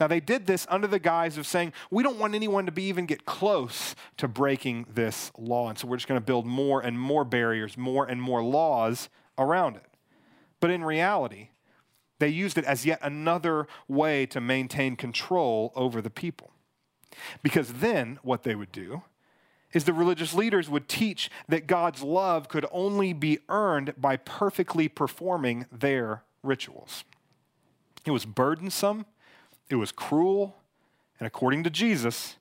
Now, 0.00 0.06
they 0.06 0.20
did 0.20 0.46
this 0.46 0.66
under 0.70 0.86
the 0.86 1.00
guise 1.00 1.36
of 1.38 1.46
saying, 1.46 1.72
we 1.90 2.04
don't 2.04 2.18
want 2.18 2.34
anyone 2.34 2.66
to 2.66 2.72
be 2.72 2.84
even 2.84 3.06
get 3.06 3.24
close 3.24 3.96
to 4.18 4.28
breaking 4.28 4.86
this 4.94 5.32
law. 5.36 5.68
And 5.68 5.78
so 5.78 5.88
we're 5.88 5.96
just 5.96 6.06
going 6.06 6.20
to 6.20 6.24
build 6.24 6.46
more 6.46 6.80
and 6.80 6.98
more 6.98 7.24
barriers, 7.24 7.76
more 7.76 8.06
and 8.06 8.22
more 8.22 8.42
laws 8.42 9.08
around 9.36 9.76
it. 9.76 9.86
But 10.60 10.70
in 10.70 10.84
reality, 10.84 11.48
they 12.20 12.28
used 12.28 12.58
it 12.58 12.64
as 12.64 12.86
yet 12.86 13.00
another 13.02 13.66
way 13.88 14.24
to 14.26 14.40
maintain 14.40 14.94
control 14.94 15.72
over 15.74 16.00
the 16.00 16.10
people. 16.10 16.52
Because 17.42 17.74
then 17.74 18.18
what 18.22 18.44
they 18.44 18.54
would 18.54 18.70
do 18.70 19.02
is 19.72 19.84
the 19.84 19.92
religious 19.92 20.32
leaders 20.32 20.68
would 20.68 20.88
teach 20.88 21.30
that 21.48 21.66
God's 21.66 22.02
love 22.02 22.48
could 22.48 22.66
only 22.72 23.12
be 23.12 23.38
earned 23.48 23.94
by 23.98 24.16
perfectly 24.16 24.88
performing 24.88 25.66
their 25.70 26.22
rituals. 26.42 27.04
It 28.04 28.12
was 28.12 28.24
burdensome 28.24 29.04
it 29.68 29.76
was 29.76 29.92
cruel, 29.92 30.56
and 31.18 31.26
according 31.26 31.64
to 31.64 31.70
Jesus, 31.70 32.36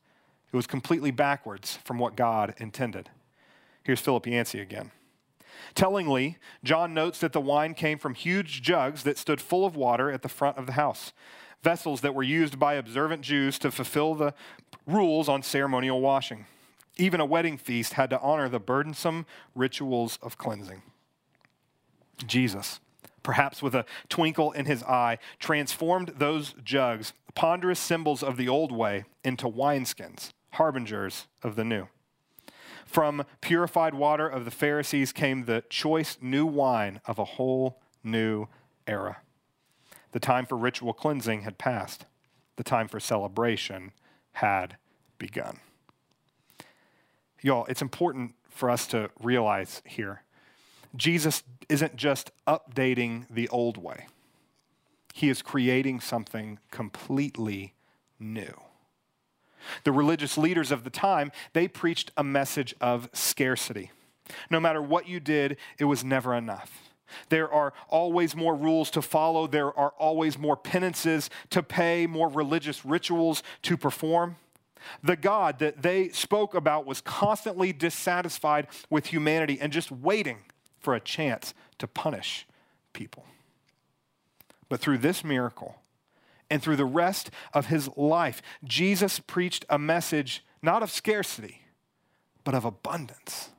it 0.51 0.55
was 0.55 0.67
completely 0.67 1.11
backwards 1.11 1.77
from 1.83 1.97
what 1.97 2.15
God 2.15 2.53
intended. 2.57 3.09
Here's 3.83 3.99
Philip 3.99 4.27
Yancey 4.27 4.59
again. 4.59 4.91
Tellingly, 5.75 6.37
John 6.63 6.93
notes 6.93 7.19
that 7.19 7.33
the 7.33 7.41
wine 7.41 7.73
came 7.73 7.97
from 7.97 8.13
huge 8.13 8.61
jugs 8.61 9.03
that 9.03 9.17
stood 9.17 9.41
full 9.41 9.65
of 9.65 9.75
water 9.75 10.11
at 10.11 10.21
the 10.21 10.29
front 10.29 10.57
of 10.57 10.65
the 10.65 10.73
house, 10.73 11.13
vessels 11.63 12.01
that 12.01 12.15
were 12.15 12.23
used 12.23 12.59
by 12.59 12.75
observant 12.75 13.21
Jews 13.21 13.59
to 13.59 13.71
fulfill 13.71 14.13
the 14.13 14.33
rules 14.85 15.27
on 15.27 15.43
ceremonial 15.43 15.99
washing. 15.99 16.45
Even 16.97 17.19
a 17.19 17.25
wedding 17.25 17.57
feast 17.57 17.93
had 17.93 18.09
to 18.09 18.19
honor 18.21 18.49
the 18.49 18.59
burdensome 18.59 19.25
rituals 19.55 20.17
of 20.21 20.37
cleansing. 20.37 20.81
Jesus, 22.25 22.79
perhaps 23.27 23.61
with 23.61 23.75
a 23.75 23.83
twinkle 24.07 24.53
in 24.53 24.63
his 24.63 24.81
eye, 24.83 25.17
transformed 25.37 26.13
those 26.15 26.55
jugs, 26.63 27.11
ponderous 27.35 27.77
symbols 27.77 28.23
of 28.23 28.37
the 28.37 28.47
old 28.47 28.71
way, 28.71 29.03
into 29.21 29.49
wineskins, 29.49 30.31
harbingers 30.51 31.27
of 31.43 31.57
the 31.57 31.65
new. 31.65 31.87
From 32.85 33.25
purified 33.41 33.93
water 33.93 34.29
of 34.29 34.45
the 34.45 34.51
Pharisees 34.51 35.11
came 35.11 35.43
the 35.43 35.61
choice 35.69 36.17
new 36.21 36.45
wine 36.45 37.01
of 37.05 37.19
a 37.19 37.25
whole 37.25 37.81
new 38.01 38.47
era. 38.87 39.17
The 40.13 40.21
time 40.21 40.45
for 40.45 40.57
ritual 40.57 40.93
cleansing 40.93 41.41
had 41.41 41.57
passed, 41.57 42.05
the 42.55 42.63
time 42.63 42.87
for 42.87 43.01
celebration 43.01 43.91
had 44.31 44.77
begun. 45.17 45.59
Y'all, 47.41 47.65
it's 47.65 47.81
important 47.81 48.35
for 48.49 48.69
us 48.69 48.87
to 48.87 49.09
realize 49.19 49.81
here 49.85 50.23
Jesus 50.95 51.43
isn't 51.69 51.95
just 51.95 52.31
updating 52.47 53.25
the 53.29 53.49
old 53.49 53.77
way, 53.77 54.07
he 55.13 55.29
is 55.29 55.41
creating 55.41 55.99
something 55.99 56.59
completely 56.71 57.73
new. 58.19 58.61
The 59.83 59.91
religious 59.91 60.37
leaders 60.37 60.71
of 60.71 60.83
the 60.83 60.89
time, 60.89 61.31
they 61.53 61.67
preached 61.67 62.11
a 62.15 62.23
message 62.23 62.75
of 62.79 63.09
scarcity. 63.13 63.91
No 64.49 64.59
matter 64.59 64.81
what 64.81 65.07
you 65.07 65.19
did, 65.19 65.57
it 65.77 65.85
was 65.85 66.03
never 66.03 66.33
enough. 66.33 66.87
There 67.29 67.51
are 67.51 67.73
always 67.87 68.35
more 68.35 68.55
rules 68.55 68.91
to 68.91 69.01
follow. 69.01 69.47
There 69.47 69.77
are 69.77 69.93
always 69.97 70.37
more 70.37 70.57
penances 70.57 71.29
to 71.51 71.63
pay, 71.63 72.05
more 72.05 72.29
religious 72.29 72.85
rituals 72.85 73.43
to 73.63 73.77
perform. 73.77 74.35
The 75.03 75.15
God 75.15 75.59
that 75.59 75.81
they 75.81 76.09
spoke 76.09 76.53
about 76.53 76.85
was 76.85 77.01
constantly 77.01 77.73
dissatisfied 77.73 78.67
with 78.89 79.07
humanity 79.07 79.57
and 79.59 79.71
just 79.71 79.91
waiting 79.91 80.39
for 80.87 80.95
a 80.95 81.01
chance 81.01 81.53
to 81.77 81.85
punish 81.85 82.47
people. 82.93 83.25
But 84.69 84.79
through 84.79 84.99
this 84.99 85.21
miracle, 85.21 85.81
and 86.49 86.63
through 86.63 86.77
the 86.77 86.85
rest 86.85 87.29
of 87.53 87.65
his 87.65 87.89
life, 87.97 88.41
Jesus 88.63 89.19
preached 89.19 89.65
a 89.69 89.77
message 89.77 90.45
not 90.61 90.83
of 90.83 90.89
scarcity, 90.89 91.63
but 92.45 92.55
of 92.55 92.63
abundance. 92.63 93.49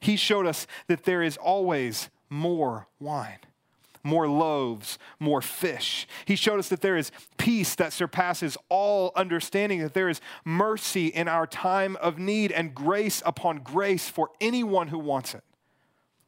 He 0.00 0.16
showed 0.16 0.44
us 0.44 0.66
that 0.88 1.04
there 1.04 1.22
is 1.22 1.36
always 1.36 2.08
more 2.28 2.88
wine, 2.98 3.38
more 4.02 4.26
loaves, 4.26 4.98
more 5.20 5.40
fish. 5.40 6.04
He 6.24 6.34
showed 6.34 6.58
us 6.58 6.68
that 6.70 6.80
there 6.80 6.96
is 6.96 7.12
peace 7.38 7.76
that 7.76 7.92
surpasses 7.92 8.58
all 8.68 9.12
understanding, 9.14 9.82
that 9.82 9.94
there 9.94 10.08
is 10.08 10.20
mercy 10.44 11.06
in 11.06 11.28
our 11.28 11.46
time 11.46 11.94
of 12.00 12.18
need 12.18 12.50
and 12.50 12.74
grace 12.74 13.22
upon 13.24 13.58
grace 13.58 14.08
for 14.08 14.30
anyone 14.40 14.88
who 14.88 14.98
wants 14.98 15.32
it. 15.32 15.44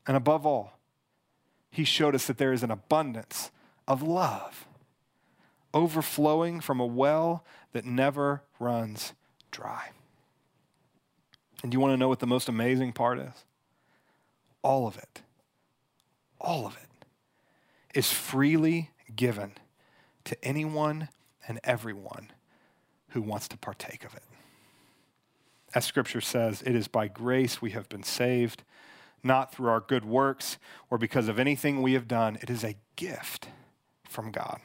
And 0.07 0.16
above 0.16 0.47
all, 0.47 0.79
he 1.71 1.85
showed 1.85 2.14
us 2.14 2.27
that 2.27 2.38
there 2.38 2.53
is 2.53 2.62
an 2.62 2.71
abundance 2.71 3.51
of 3.87 4.03
love 4.03 4.66
overflowing 5.75 6.61
from 6.61 6.81
a 6.81 6.87
well 6.87 7.45
that 7.73 7.85
never 7.85 8.42
runs 8.59 9.12
dry. 9.51 9.90
And 11.62 11.73
you 11.73 11.81
want 11.81 11.92
to 11.92 11.97
know 11.97 12.09
what 12.09 12.21
the 12.21 12.27
most 12.27 12.49
amazing 12.49 12.92
part 12.92 13.19
is? 13.19 13.45
All 14.62 14.87
of 14.87 14.97
it, 14.97 15.23
all 16.40 16.66
of 16.66 16.77
it 16.77 17.07
is 17.99 18.11
freely 18.11 18.90
given 19.14 19.53
to 20.25 20.45
anyone 20.45 21.09
and 21.47 21.61
everyone 21.64 22.31
who 23.11 23.23
wants 23.23 23.49
to 23.49 23.57
partake 23.57 24.05
of 24.05 24.14
it. 24.14 24.23
As 25.75 25.85
scripture 25.85 26.21
says, 26.21 26.62
it 26.62 26.75
is 26.75 26.88
by 26.88 27.09
grace 27.09 27.61
we 27.61 27.71
have 27.71 27.88
been 27.88 28.03
saved, 28.03 28.62
not 29.27 29.53
through 29.53 29.69
our 29.69 29.81
good 29.81 30.05
works 30.05 30.59
or 30.91 30.99
because 30.99 31.29
of 31.29 31.39
anything 31.39 31.83
we 31.83 31.93
have 31.93 32.09
done. 32.09 32.39
It 32.41 32.49
is 32.49 32.65
a 32.65 32.77
gift 32.97 33.49
from 34.09 34.31
God. 34.31 34.61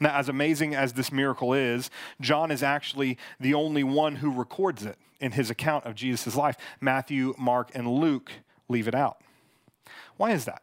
Now, 0.00 0.16
as 0.16 0.28
amazing 0.28 0.74
as 0.74 0.94
this 0.94 1.12
miracle 1.12 1.54
is, 1.54 1.88
John 2.20 2.50
is 2.50 2.62
actually 2.62 3.18
the 3.38 3.54
only 3.54 3.84
one 3.84 4.16
who 4.16 4.32
records 4.32 4.84
it 4.84 4.98
in 5.20 5.32
his 5.32 5.48
account 5.48 5.86
of 5.86 5.94
Jesus' 5.94 6.34
life. 6.34 6.56
Matthew, 6.80 7.34
Mark, 7.38 7.70
and 7.74 7.88
Luke 7.88 8.32
leave 8.68 8.88
it 8.88 8.94
out. 8.94 9.18
Why 10.16 10.32
is 10.32 10.44
that? 10.44 10.62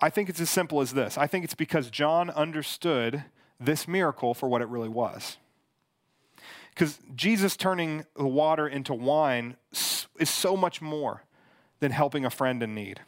I 0.00 0.10
think 0.10 0.28
it's 0.28 0.40
as 0.40 0.50
simple 0.50 0.80
as 0.80 0.94
this 0.94 1.16
I 1.16 1.26
think 1.26 1.44
it's 1.44 1.54
because 1.54 1.90
John 1.90 2.30
understood 2.30 3.24
this 3.60 3.86
miracle 3.86 4.34
for 4.34 4.48
what 4.48 4.62
it 4.62 4.68
really 4.68 4.88
was. 4.88 5.36
Because 6.70 6.98
Jesus 7.14 7.56
turning 7.56 8.04
the 8.16 8.26
water 8.26 8.66
into 8.66 8.94
wine 8.94 9.56
is 10.18 10.30
so 10.30 10.56
much 10.56 10.80
more 10.80 11.24
than 11.80 11.92
helping 11.92 12.24
a 12.24 12.30
friend 12.30 12.62
in 12.62 12.74
need. 12.74 13.00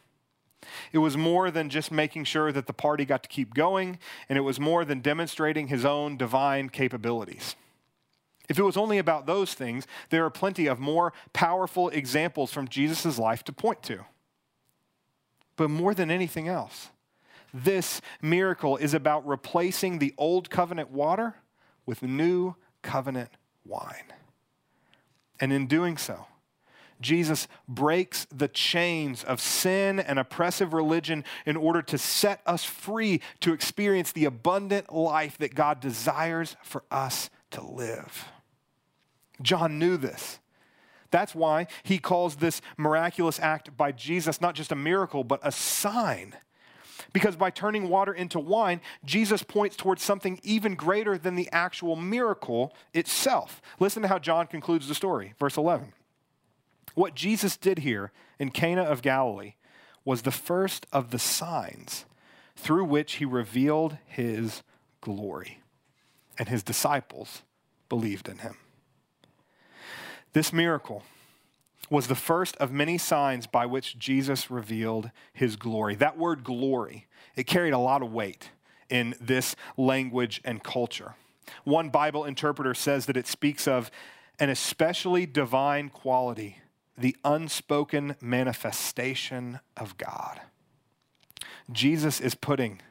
It 0.91 0.97
was 0.97 1.15
more 1.15 1.51
than 1.51 1.69
just 1.69 1.91
making 1.91 2.25
sure 2.25 2.51
that 2.51 2.67
the 2.67 2.73
party 2.73 3.05
got 3.05 3.23
to 3.23 3.29
keep 3.29 3.53
going, 3.53 3.99
and 4.27 4.37
it 4.37 4.41
was 4.41 4.59
more 4.59 4.83
than 4.85 5.01
demonstrating 5.01 5.67
his 5.67 5.85
own 5.85 6.17
divine 6.17 6.69
capabilities. 6.69 7.55
If 8.49 8.57
it 8.57 8.63
was 8.63 8.77
only 8.77 8.97
about 8.97 9.25
those 9.25 9.53
things, 9.53 9.85
there 10.09 10.23
are 10.25 10.29
plenty 10.29 10.67
of 10.67 10.79
more 10.79 11.13
powerful 11.33 11.89
examples 11.89 12.51
from 12.51 12.67
Jesus' 12.67 13.19
life 13.19 13.43
to 13.45 13.53
point 13.53 13.83
to. 13.83 14.05
But 15.57 15.69
more 15.69 15.93
than 15.93 16.09
anything 16.09 16.47
else, 16.47 16.89
this 17.53 18.01
miracle 18.21 18.77
is 18.77 18.93
about 18.93 19.27
replacing 19.27 19.99
the 19.99 20.13
old 20.17 20.49
covenant 20.49 20.91
water 20.91 21.35
with 21.85 22.01
new 22.03 22.55
covenant 22.81 23.31
wine. 23.65 24.13
And 25.39 25.51
in 25.51 25.67
doing 25.67 25.97
so, 25.97 26.25
Jesus 27.01 27.47
breaks 27.67 28.25
the 28.25 28.47
chains 28.47 29.23
of 29.23 29.39
sin 29.39 29.99
and 29.99 30.17
oppressive 30.17 30.73
religion 30.73 31.23
in 31.45 31.55
order 31.55 31.81
to 31.83 31.97
set 31.97 32.41
us 32.45 32.63
free 32.63 33.21
to 33.41 33.53
experience 33.53 34.11
the 34.11 34.25
abundant 34.25 34.91
life 34.93 35.37
that 35.37 35.55
God 35.55 35.79
desires 35.79 36.55
for 36.63 36.83
us 36.89 37.29
to 37.51 37.61
live. 37.61 38.25
John 39.41 39.77
knew 39.77 39.97
this. 39.97 40.39
That's 41.11 41.35
why 41.35 41.67
he 41.83 41.99
calls 41.99 42.37
this 42.37 42.61
miraculous 42.75 43.39
act 43.39 43.77
by 43.77 43.91
Jesus 43.91 44.41
not 44.41 44.55
just 44.55 44.71
a 44.71 44.75
miracle, 44.75 45.23
but 45.23 45.39
a 45.43 45.51
sign. 45.51 46.35
Because 47.13 47.35
by 47.35 47.49
turning 47.49 47.89
water 47.89 48.13
into 48.13 48.39
wine, 48.39 48.81
Jesus 49.05 49.43
points 49.43 49.75
towards 49.75 50.03
something 50.03 50.39
even 50.43 50.75
greater 50.75 51.17
than 51.17 51.35
the 51.35 51.49
actual 51.51 51.95
miracle 51.95 52.73
itself. 52.93 53.61
Listen 53.79 54.01
to 54.01 54.07
how 54.07 54.19
John 54.19 54.47
concludes 54.47 54.87
the 54.87 54.95
story, 54.95 55.33
verse 55.39 55.57
11. 55.57 55.93
What 56.95 57.15
Jesus 57.15 57.57
did 57.57 57.79
here 57.79 58.11
in 58.39 58.51
Cana 58.51 58.83
of 58.83 59.01
Galilee 59.01 59.53
was 60.03 60.21
the 60.21 60.31
first 60.31 60.85
of 60.91 61.11
the 61.11 61.19
signs 61.19 62.05
through 62.55 62.85
which 62.85 63.13
he 63.13 63.25
revealed 63.25 63.97
his 64.05 64.63
glory, 65.01 65.61
and 66.39 66.49
his 66.49 66.63
disciples 66.63 67.43
believed 67.89 68.27
in 68.27 68.39
him. 68.39 68.57
This 70.33 70.51
miracle 70.51 71.03
was 71.89 72.07
the 72.07 72.15
first 72.15 72.57
of 72.57 72.71
many 72.71 72.97
signs 72.97 73.47
by 73.47 73.65
which 73.65 73.97
Jesus 73.97 74.51
revealed 74.51 75.11
his 75.33 75.55
glory. 75.55 75.95
That 75.95 76.17
word 76.17 76.43
glory, 76.43 77.07
it 77.35 77.47
carried 77.47 77.73
a 77.73 77.77
lot 77.77 78.01
of 78.01 78.11
weight 78.11 78.49
in 78.89 79.15
this 79.21 79.55
language 79.77 80.41
and 80.43 80.63
culture. 80.63 81.15
One 81.63 81.89
Bible 81.89 82.25
interpreter 82.25 82.73
says 82.73 83.05
that 83.05 83.17
it 83.17 83.27
speaks 83.27 83.67
of 83.67 83.89
an 84.39 84.49
especially 84.49 85.25
divine 85.25 85.89
quality 85.89 86.57
the 86.97 87.15
unspoken 87.23 88.15
manifestation 88.21 89.59
of 89.75 89.97
God. 89.97 90.41
Jesus 91.71 92.19
is 92.19 92.35
putting 92.35 92.81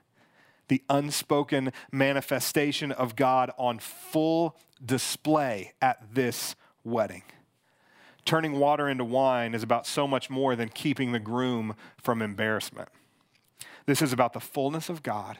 the 0.68 0.82
unspoken 0.88 1.72
manifestation 1.90 2.92
of 2.92 3.16
God 3.16 3.50
on 3.56 3.78
full 3.78 4.56
display 4.84 5.72
at 5.80 6.14
this 6.14 6.54
wedding. 6.84 7.22
Turning 8.24 8.58
water 8.58 8.88
into 8.88 9.04
wine 9.04 9.54
is 9.54 9.62
about 9.62 9.86
so 9.86 10.06
much 10.06 10.28
more 10.28 10.56
than 10.56 10.68
keeping 10.68 11.12
the 11.12 11.20
groom 11.20 11.76
from 11.96 12.20
embarrassment. 12.20 12.88
This 13.86 14.02
is 14.02 14.12
about 14.12 14.32
the 14.32 14.40
fullness 14.40 14.88
of 14.88 15.02
God 15.02 15.38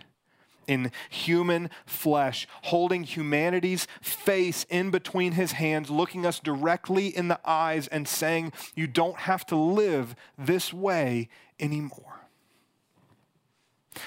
in 0.67 0.91
human 1.09 1.71
flesh, 1.85 2.47
holding 2.65 3.05
humanity's 3.05 3.87
face 4.01 4.65
in 4.69 4.91
between 4.91 5.33
his 5.33 5.53
hands, 5.53 5.91
looking 5.91 6.27
us 6.27 6.41
directly 6.41 7.09
in 7.09 7.29
the 7.29 7.41
eyes 7.45 7.89
and 7.89 8.07
saying, 8.09 8.53
You 8.75 8.87
don't 8.87 9.19
have 9.19 9.47
to 9.47 9.57
live 9.57 10.15
this 10.39 10.73
way 10.73 11.29
anymore. 11.59 12.21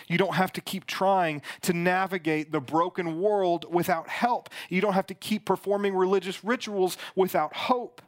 You 0.07 0.17
don't 0.17 0.35
have 0.35 0.53
to 0.53 0.61
keep 0.61 0.85
trying 0.85 1.41
to 1.61 1.73
navigate 1.73 2.51
the 2.51 2.59
broken 2.59 3.19
world 3.19 3.65
without 3.73 4.07
help. 4.07 4.49
You 4.69 4.81
don't 4.81 4.93
have 4.93 5.07
to 5.07 5.13
keep 5.13 5.45
performing 5.45 5.95
religious 5.95 6.43
rituals 6.43 6.97
without 7.15 7.55
hope. 7.55 8.01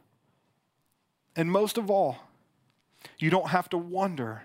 And 1.34 1.50
most 1.50 1.78
of 1.78 1.90
all, 1.90 2.18
you 3.18 3.30
don't 3.30 3.48
have 3.48 3.68
to 3.70 3.78
wonder 3.78 4.42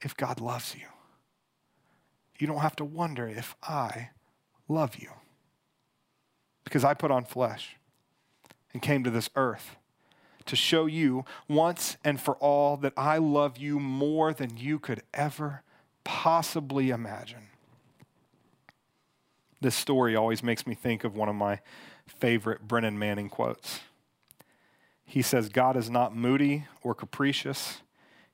if 0.00 0.16
God 0.16 0.40
loves 0.40 0.74
you. 0.74 0.86
You 2.38 2.46
don't 2.46 2.60
have 2.60 2.76
to 2.76 2.84
wonder 2.84 3.28
if 3.28 3.54
I 3.62 4.10
love 4.68 4.96
you. 4.96 5.10
Because 6.64 6.84
I 6.84 6.94
put 6.94 7.10
on 7.10 7.24
flesh 7.24 7.76
and 8.72 8.82
came 8.82 9.04
to 9.04 9.10
this 9.10 9.30
earth 9.36 9.76
to 10.46 10.56
show 10.56 10.86
you 10.86 11.24
once 11.48 11.96
and 12.04 12.20
for 12.20 12.34
all 12.36 12.76
that 12.78 12.92
I 12.96 13.18
love 13.18 13.58
you 13.58 13.78
more 13.80 14.32
than 14.32 14.56
you 14.56 14.78
could 14.78 15.02
ever 15.12 15.62
possibly 16.04 16.90
imagine. 16.90 17.48
This 19.60 19.74
story 19.74 20.14
always 20.14 20.42
makes 20.42 20.66
me 20.66 20.74
think 20.74 21.04
of 21.04 21.16
one 21.16 21.28
of 21.28 21.34
my 21.34 21.60
favorite 22.06 22.68
Brennan 22.68 22.98
Manning 22.98 23.28
quotes. 23.28 23.80
He 25.04 25.22
says, 25.22 25.48
God 25.48 25.76
is 25.76 25.88
not 25.88 26.14
moody 26.14 26.66
or 26.82 26.94
capricious. 26.94 27.82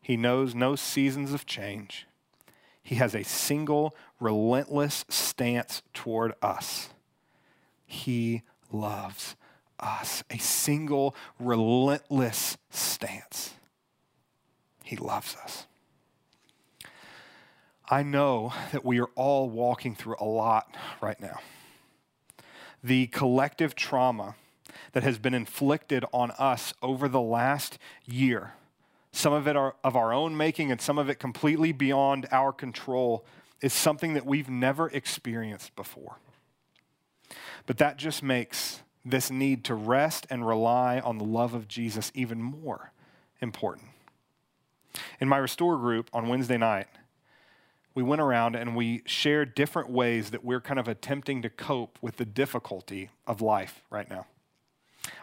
He 0.01 0.17
knows 0.17 0.55
no 0.55 0.75
seasons 0.75 1.33
of 1.33 1.47
change. 1.47 2.07
He 2.83 2.97
has 2.97 3.15
a 3.15 3.23
single, 3.23 3.95
relentless 4.21 5.05
stance 5.09 5.83
toward 5.95 6.35
us. 6.43 6.91
He 7.87 8.43
loves 8.71 9.37
us. 9.79 10.25
A 10.31 10.39
single, 10.39 11.15
relentless 11.39 12.57
stance. 12.71 13.55
He 14.83 14.97
loves 14.97 15.37
us. 15.37 15.67
I 17.89 18.03
know 18.03 18.53
that 18.73 18.85
we 18.85 19.01
are 19.01 19.11
all 19.15 19.51
walking 19.51 19.95
through 19.95 20.17
a 20.19 20.25
lot 20.25 20.75
right 21.01 21.21
now. 21.21 21.41
The 22.83 23.07
collective 23.09 23.75
trauma 23.75 24.35
that 24.93 25.03
has 25.03 25.19
been 25.19 25.35
inflicted 25.35 26.05
on 26.13 26.31
us 26.33 26.73
over 26.83 27.09
the 27.09 27.21
last 27.21 27.79
year, 28.05 28.55
some 29.13 29.33
of 29.33 29.47
it 29.47 29.57
are 29.57 29.77
of 29.85 29.97
our 29.97 30.13
own 30.13 30.37
making 30.37 30.71
and 30.71 30.81
some 30.81 30.99
of 30.99 31.09
it 31.09 31.17
completely 31.17 31.73
beyond 31.73 32.27
our 32.33 32.53
control, 32.53 33.25
is 33.61 33.73
something 33.73 34.15
that 34.15 34.27
we've 34.27 34.49
never 34.49 34.89
experienced 34.89 35.75
before. 35.77 36.17
But 37.67 37.79
that 37.79 37.97
just 37.97 38.23
makes 38.23 38.83
this 39.05 39.31
need 39.31 39.65
to 39.65 39.75
rest 39.75 40.27
and 40.31 40.47
rely 40.47 41.01
on 41.01 41.19
the 41.19 41.25
love 41.25 41.55
of 41.55 41.69
Jesus 41.69 42.11
even 42.15 42.43
more 42.43 42.93
important. 43.41 43.89
In 45.21 45.29
my 45.29 45.39
Restore 45.39 45.77
group 45.79 46.11
on 46.13 46.29
Wednesday 46.29 46.59
night, 46.59 46.89
we 47.95 48.03
went 48.03 48.23
around 48.23 48.57
and 48.57 48.75
we 48.75 49.03
shared 49.05 49.55
different 49.55 49.91
ways 49.91 50.31
that 50.31 50.45
we're 50.45 50.61
kind 50.61 50.81
of 50.81 50.89
attempting 50.89 51.43
to 51.43 51.51
cope 51.51 51.99
with 52.01 52.17
the 52.17 52.25
difficulty 52.25 53.11
of 53.27 53.41
life 53.41 53.83
right 53.91 54.09
now. 54.09 54.27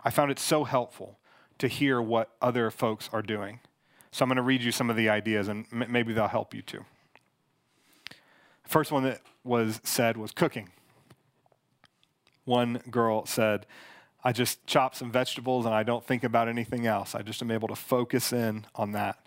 I 0.03 0.09
found 0.09 0.31
it 0.31 0.39
so 0.39 0.65
helpful 0.65 1.17
to 1.57 1.67
hear 1.67 2.01
what 2.01 2.31
other 2.41 2.69
folks 2.69 3.09
are 3.11 3.21
doing. 3.21 3.59
So 4.11 4.23
I'm 4.23 4.29
going 4.29 4.37
to 4.37 4.41
read 4.41 4.61
you 4.61 4.71
some 4.71 4.89
of 4.89 4.95
the 4.95 5.09
ideas 5.09 5.47
and 5.47 5.65
maybe 5.71 6.13
they'll 6.13 6.27
help 6.27 6.53
you 6.53 6.61
too. 6.61 6.85
First 8.67 8.91
one 8.91 9.03
that 9.03 9.21
was 9.43 9.79
said 9.83 10.17
was 10.17 10.31
cooking. 10.31 10.69
One 12.45 12.81
girl 12.89 13.25
said, 13.25 13.65
I 14.23 14.31
just 14.31 14.65
chop 14.65 14.95
some 14.95 15.11
vegetables 15.11 15.65
and 15.65 15.73
I 15.73 15.83
don't 15.83 16.05
think 16.05 16.23
about 16.23 16.47
anything 16.47 16.85
else. 16.85 17.15
I 17.15 17.21
just 17.21 17.41
am 17.41 17.51
able 17.51 17.67
to 17.67 17.75
focus 17.75 18.33
in 18.33 18.65
on 18.75 18.91
that. 18.93 19.17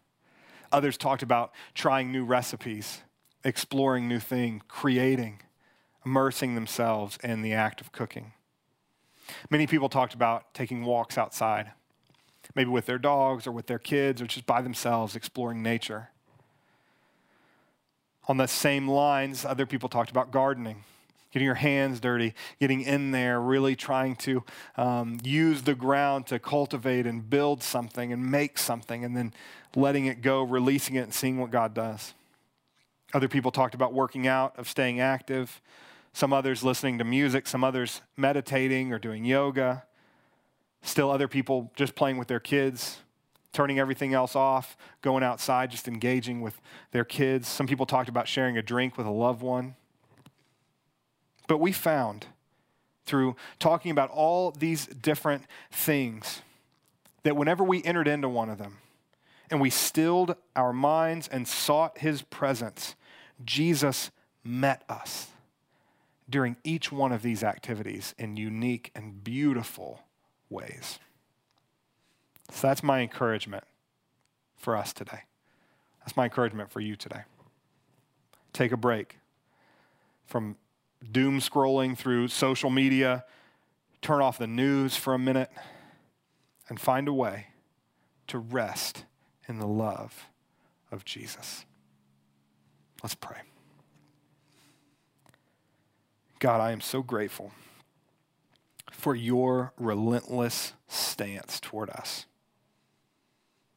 Others 0.71 0.97
talked 0.97 1.23
about 1.23 1.53
trying 1.75 2.11
new 2.13 2.25
recipes 2.25 3.03
exploring 3.45 4.09
new 4.09 4.21
things, 4.21 4.63
creating, 4.69 5.41
immersing 6.05 6.55
themselves 6.55 7.19
in 7.23 7.43
the 7.43 7.53
act 7.53 7.81
of 7.81 7.93
cooking. 7.93 8.33
Many 9.51 9.67
people 9.67 9.89
talked 9.89 10.15
about 10.15 10.53
taking 10.55 10.85
walks 10.85 11.17
outside, 11.17 11.73
maybe 12.55 12.71
with 12.71 12.87
their 12.87 12.99
dogs 12.99 13.47
or 13.47 13.53
with 13.53 13.67
their 13.67 13.79
kids 13.79 14.21
or 14.21 14.27
just 14.27 14.47
by 14.47 14.63
themselves, 14.63 15.17
exploring 15.17 15.63
nature. 15.63 16.11
On 18.29 18.37
the 18.37 18.47
same 18.47 18.89
lines, 18.89 19.45
other 19.45 19.67
people 19.67 19.89
talked 19.89 20.11
about 20.11 20.31
gardening, 20.31 20.85
getting 21.33 21.47
your 21.47 21.57
hands 21.57 21.99
dirty, 21.99 22.35
getting 22.61 22.83
in 22.83 23.11
there, 23.11 23.41
really 23.41 23.75
trying 23.75 24.15
to 24.17 24.45
um, 24.77 25.19
use 25.25 25.63
the 25.63 25.75
ground 25.75 26.27
to 26.29 26.39
cultivate 26.39 27.07
and 27.07 27.29
build 27.29 27.63
something 27.63 28.13
and 28.13 28.31
make 28.31 28.59
something, 28.59 29.05
and 29.05 29.17
then 29.17 29.33
letting 29.75 30.07
it 30.07 30.23
go, 30.23 30.43
releasing 30.43 30.95
it, 30.95 31.01
and 31.01 31.15
seeing 31.15 31.39
what 31.39 31.51
God 31.51 31.75
does. 31.75 32.15
Other 33.13 33.29
people 33.29 33.51
talked 33.51 33.75
about 33.75 33.93
working 33.93 34.27
out, 34.27 34.59
of 34.59 34.69
staying 34.69 35.01
active. 35.01 35.61
Some 36.13 36.33
others 36.33 36.63
listening 36.63 36.99
to 36.99 37.05
music, 37.05 37.47
some 37.47 37.65
others 37.65 38.03
meditating 38.17 38.93
or 38.93 38.99
doing 38.99 39.25
yoga. 39.25 39.85
Still, 40.83 41.11
other 41.11 41.29
people 41.29 41.73
just 41.77 41.95
playing 41.95 42.19
with 42.19 42.29
their 42.29 42.41
kids, 42.41 42.99
turning 43.53 43.79
everything 43.79 44.15
else 44.15 44.35
off, 44.35 44.77
going 45.01 45.23
outside, 45.23 45.71
just 45.71 45.87
engaging 45.87 46.41
with 46.41 46.61
their 46.91 47.05
kids. 47.05 47.47
Some 47.49 47.67
people 47.67 47.87
talked 47.87 48.09
about 48.09 48.27
sharing 48.27 48.57
a 48.59 48.63
drink 48.63 48.97
with 48.99 49.07
a 49.07 49.11
loved 49.11 49.43
one. 49.43 49.77
But 51.47 51.59
we 51.59 51.73
found 51.73 52.27
through 53.05 53.37
talking 53.59 53.91
about 53.91 54.11
all 54.11 54.53
these 54.53 54.87
different 54.87 55.45
things 55.71 56.43
that 57.25 57.37
whenever 57.37 57.63
we 57.63 57.83
entered 57.85 58.09
into 58.09 58.29
one 58.29 58.49
of 58.49 58.59
them 58.59 58.79
and 59.51 59.61
we 59.61 59.71
stilled 59.71 60.35
our 60.57 60.73
minds 60.73 61.29
and 61.29 61.47
sought 61.47 61.99
his 61.99 62.23
presence, 62.23 62.95
Jesus 63.45 64.11
met 64.45 64.83
us 64.89 65.29
during 66.29 66.57
each 66.65 66.91
one 66.91 67.13
of 67.13 67.23
these 67.23 67.45
activities 67.45 68.15
in 68.19 68.37
unique 68.37 68.91
and 68.95 69.23
beautiful 69.23 70.01
ways. 70.53 70.99
So 72.51 72.67
that's 72.67 72.83
my 72.83 73.01
encouragement 73.01 73.65
for 74.57 74.77
us 74.77 74.93
today. 74.93 75.21
That's 76.01 76.17
my 76.17 76.25
encouragement 76.25 76.71
for 76.71 76.81
you 76.81 76.97
today. 76.97 77.23
Take 78.53 78.73
a 78.73 78.77
break 78.77 79.19
from 80.27 80.57
doom 81.11 81.41
scrolling 81.41 81.97
through 81.97 82.29
social 82.29 82.71
media, 82.71 83.25
turn 84.03 84.21
off 84.21 84.39
the 84.39 84.47
news 84.47 84.97
for 84.97 85.15
a 85.15 85.19
minute, 85.19 85.51
and 86.69 86.79
find 86.79 87.09
a 87.09 87.13
way 87.13 87.47
to 88.29 88.39
rest 88.39 89.05
in 89.49 89.59
the 89.59 89.67
love 89.67 90.29
of 90.91 91.05
Jesus. 91.05 91.65
Let's 93.03 93.15
pray. 93.15 93.39
God, 96.39 96.61
I 96.61 96.73
am 96.73 96.81
so 96.81 97.03
grateful 97.03 97.53
for 99.03 99.17
your 99.17 99.73
relentless 99.77 100.75
stance 100.87 101.59
toward 101.59 101.91
us. 101.91 102.27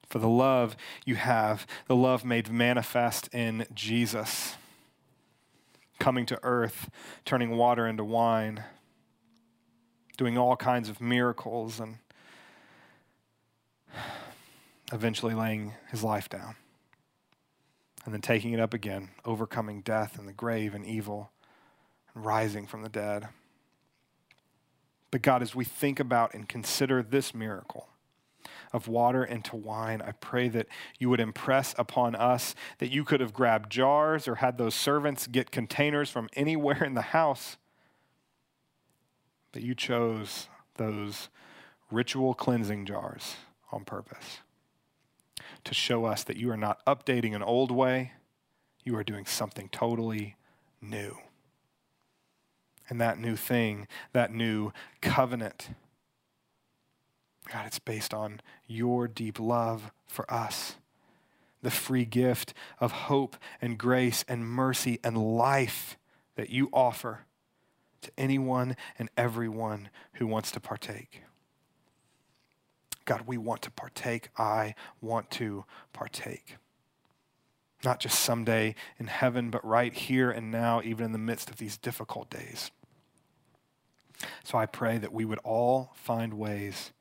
For 0.08 0.20
the 0.20 0.30
love 0.30 0.78
you 1.04 1.16
have, 1.16 1.66
the 1.88 1.96
love 1.96 2.24
made 2.24 2.52
manifest 2.52 3.34
in 3.34 3.66
Jesus, 3.74 4.56
coming 5.98 6.28
to 6.28 6.40
earth, 6.44 6.92
turning 7.26 7.58
water 7.58 7.88
into 7.88 8.04
wine, 8.04 8.66
doing 10.16 10.38
all 10.38 10.56
kinds 10.56 10.90
of 10.90 11.02
miracles, 11.02 11.80
and 11.80 11.98
eventually 14.94 15.34
laying 15.34 15.74
his 15.90 16.04
life 16.04 16.30
down 16.30 16.56
and 18.06 18.14
then 18.14 18.22
taking 18.22 18.54
it 18.54 18.60
up 18.60 18.76
again, 18.76 19.10
overcoming 19.26 19.82
death 19.82 20.20
and 20.20 20.28
the 20.28 20.34
grave 20.34 20.76
and 20.76 20.86
evil, 20.86 21.32
and 22.14 22.24
rising 22.24 22.68
from 22.68 22.84
the 22.84 22.90
dead. 22.90 23.28
But 25.16 25.22
God, 25.22 25.42
as 25.42 25.56
we 25.56 25.64
think 25.64 26.02
about 26.02 26.34
and 26.34 26.46
consider 26.46 27.02
this 27.02 27.34
miracle 27.34 27.88
of 28.74 28.90
water 28.90 29.24
into 29.24 29.56
wine, 29.56 30.02
I 30.02 30.12
pray 30.12 30.50
that 30.50 30.68
you 31.00 31.10
would 31.10 31.22
impress 31.22 31.74
upon 31.78 32.16
us 32.16 32.54
that 32.80 32.92
you 32.92 33.06
could 33.06 33.22
have 33.22 33.34
grabbed 33.34 33.72
jars 33.72 34.28
or 34.28 34.36
had 34.36 34.58
those 34.58 34.76
servants 34.76 35.28
get 35.28 35.52
containers 35.52 36.10
from 36.10 36.28
anywhere 36.34 36.84
in 36.84 36.96
the 36.96 37.02
house, 37.02 37.56
but 39.54 39.62
you 39.62 39.74
chose 39.74 40.50
those 40.76 41.30
ritual 41.90 42.34
cleansing 42.34 42.86
jars 42.86 43.38
on 43.72 43.86
purpose 43.86 44.40
to 45.64 45.74
show 45.74 46.04
us 46.04 46.26
that 46.26 46.36
you 46.36 46.52
are 46.52 46.58
not 46.58 46.86
updating 46.86 47.34
an 47.34 47.42
old 47.42 47.72
way, 47.72 48.12
you 48.84 48.98
are 48.98 49.04
doing 49.06 49.26
something 49.26 49.70
totally 49.70 50.36
new. 50.82 51.16
And 52.90 53.02
that 53.02 53.20
new 53.20 53.36
thing, 53.36 53.88
that 54.14 54.34
new 54.34 54.72
covenant, 55.02 55.70
God, 57.52 57.66
it's 57.66 57.80
based 57.80 58.14
on 58.14 58.42
your 58.68 59.08
deep 59.08 59.40
love 59.40 59.92
for 60.08 60.32
us. 60.32 60.76
The 61.62 61.72
free 61.72 62.06
gift 62.06 62.54
of 62.80 62.92
hope 62.92 63.38
and 63.62 63.78
grace 63.78 64.24
and 64.28 64.48
mercy 64.48 65.00
and 65.04 65.18
life 65.18 65.98
that 66.36 66.50
you 66.50 66.70
offer 66.72 67.26
to 68.02 68.12
anyone 68.18 68.76
and 69.00 69.10
everyone 69.18 69.90
who 70.14 70.28
wants 70.28 70.52
to 70.52 70.60
partake. 70.60 71.24
God, 73.06 73.24
we 73.26 73.38
want 73.38 73.62
to 73.64 73.72
partake. 73.72 74.30
I 74.38 74.76
want 75.02 75.30
to 75.32 75.66
partake. 75.94 76.58
Not 77.86 78.00
just 78.00 78.20
someday 78.20 78.76
in 79.00 79.08
heaven, 79.08 79.52
but 79.52 79.64
right 79.64 79.94
here 79.94 80.32
and 80.32 80.52
now, 80.52 80.82
even 80.84 81.06
in 81.06 81.12
the 81.12 81.18
midst 81.18 81.50
of 81.50 81.58
these 81.58 81.78
difficult 81.78 82.30
days. 82.30 82.72
So 84.44 84.58
I 84.58 84.66
pray 84.66 84.98
that 84.98 85.14
we 85.14 85.26
would 85.26 85.40
all 85.44 85.92
find 85.94 86.34
ways 86.34 86.92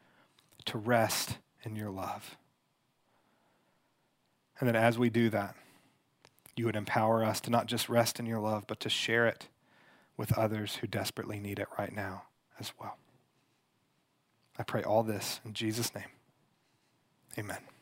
to 0.66 0.78
rest 0.78 1.38
in 1.62 1.76
your 1.76 1.90
love. 1.90 2.36
And 4.60 4.68
that 4.68 4.76
as 4.76 4.98
we 4.98 5.10
do 5.10 5.30
that, 5.30 5.54
you 6.56 6.66
would 6.66 6.76
empower 6.76 7.24
us 7.24 7.40
to 7.42 7.50
not 7.50 7.66
just 7.66 7.88
rest 7.88 8.20
in 8.20 8.26
your 8.26 8.38
love, 8.38 8.64
but 8.66 8.80
to 8.80 8.88
share 8.88 9.26
it 9.26 9.48
with 10.16 10.36
others 10.38 10.76
who 10.76 10.86
desperately 10.86 11.40
need 11.40 11.58
it 11.58 11.68
right 11.78 11.94
now 11.94 12.24
as 12.60 12.72
well. 12.80 12.96
I 14.58 14.62
pray 14.62 14.82
all 14.82 15.02
this 15.02 15.40
in 15.44 15.52
Jesus' 15.52 15.94
name. 15.94 16.04
Amen. 17.36 17.73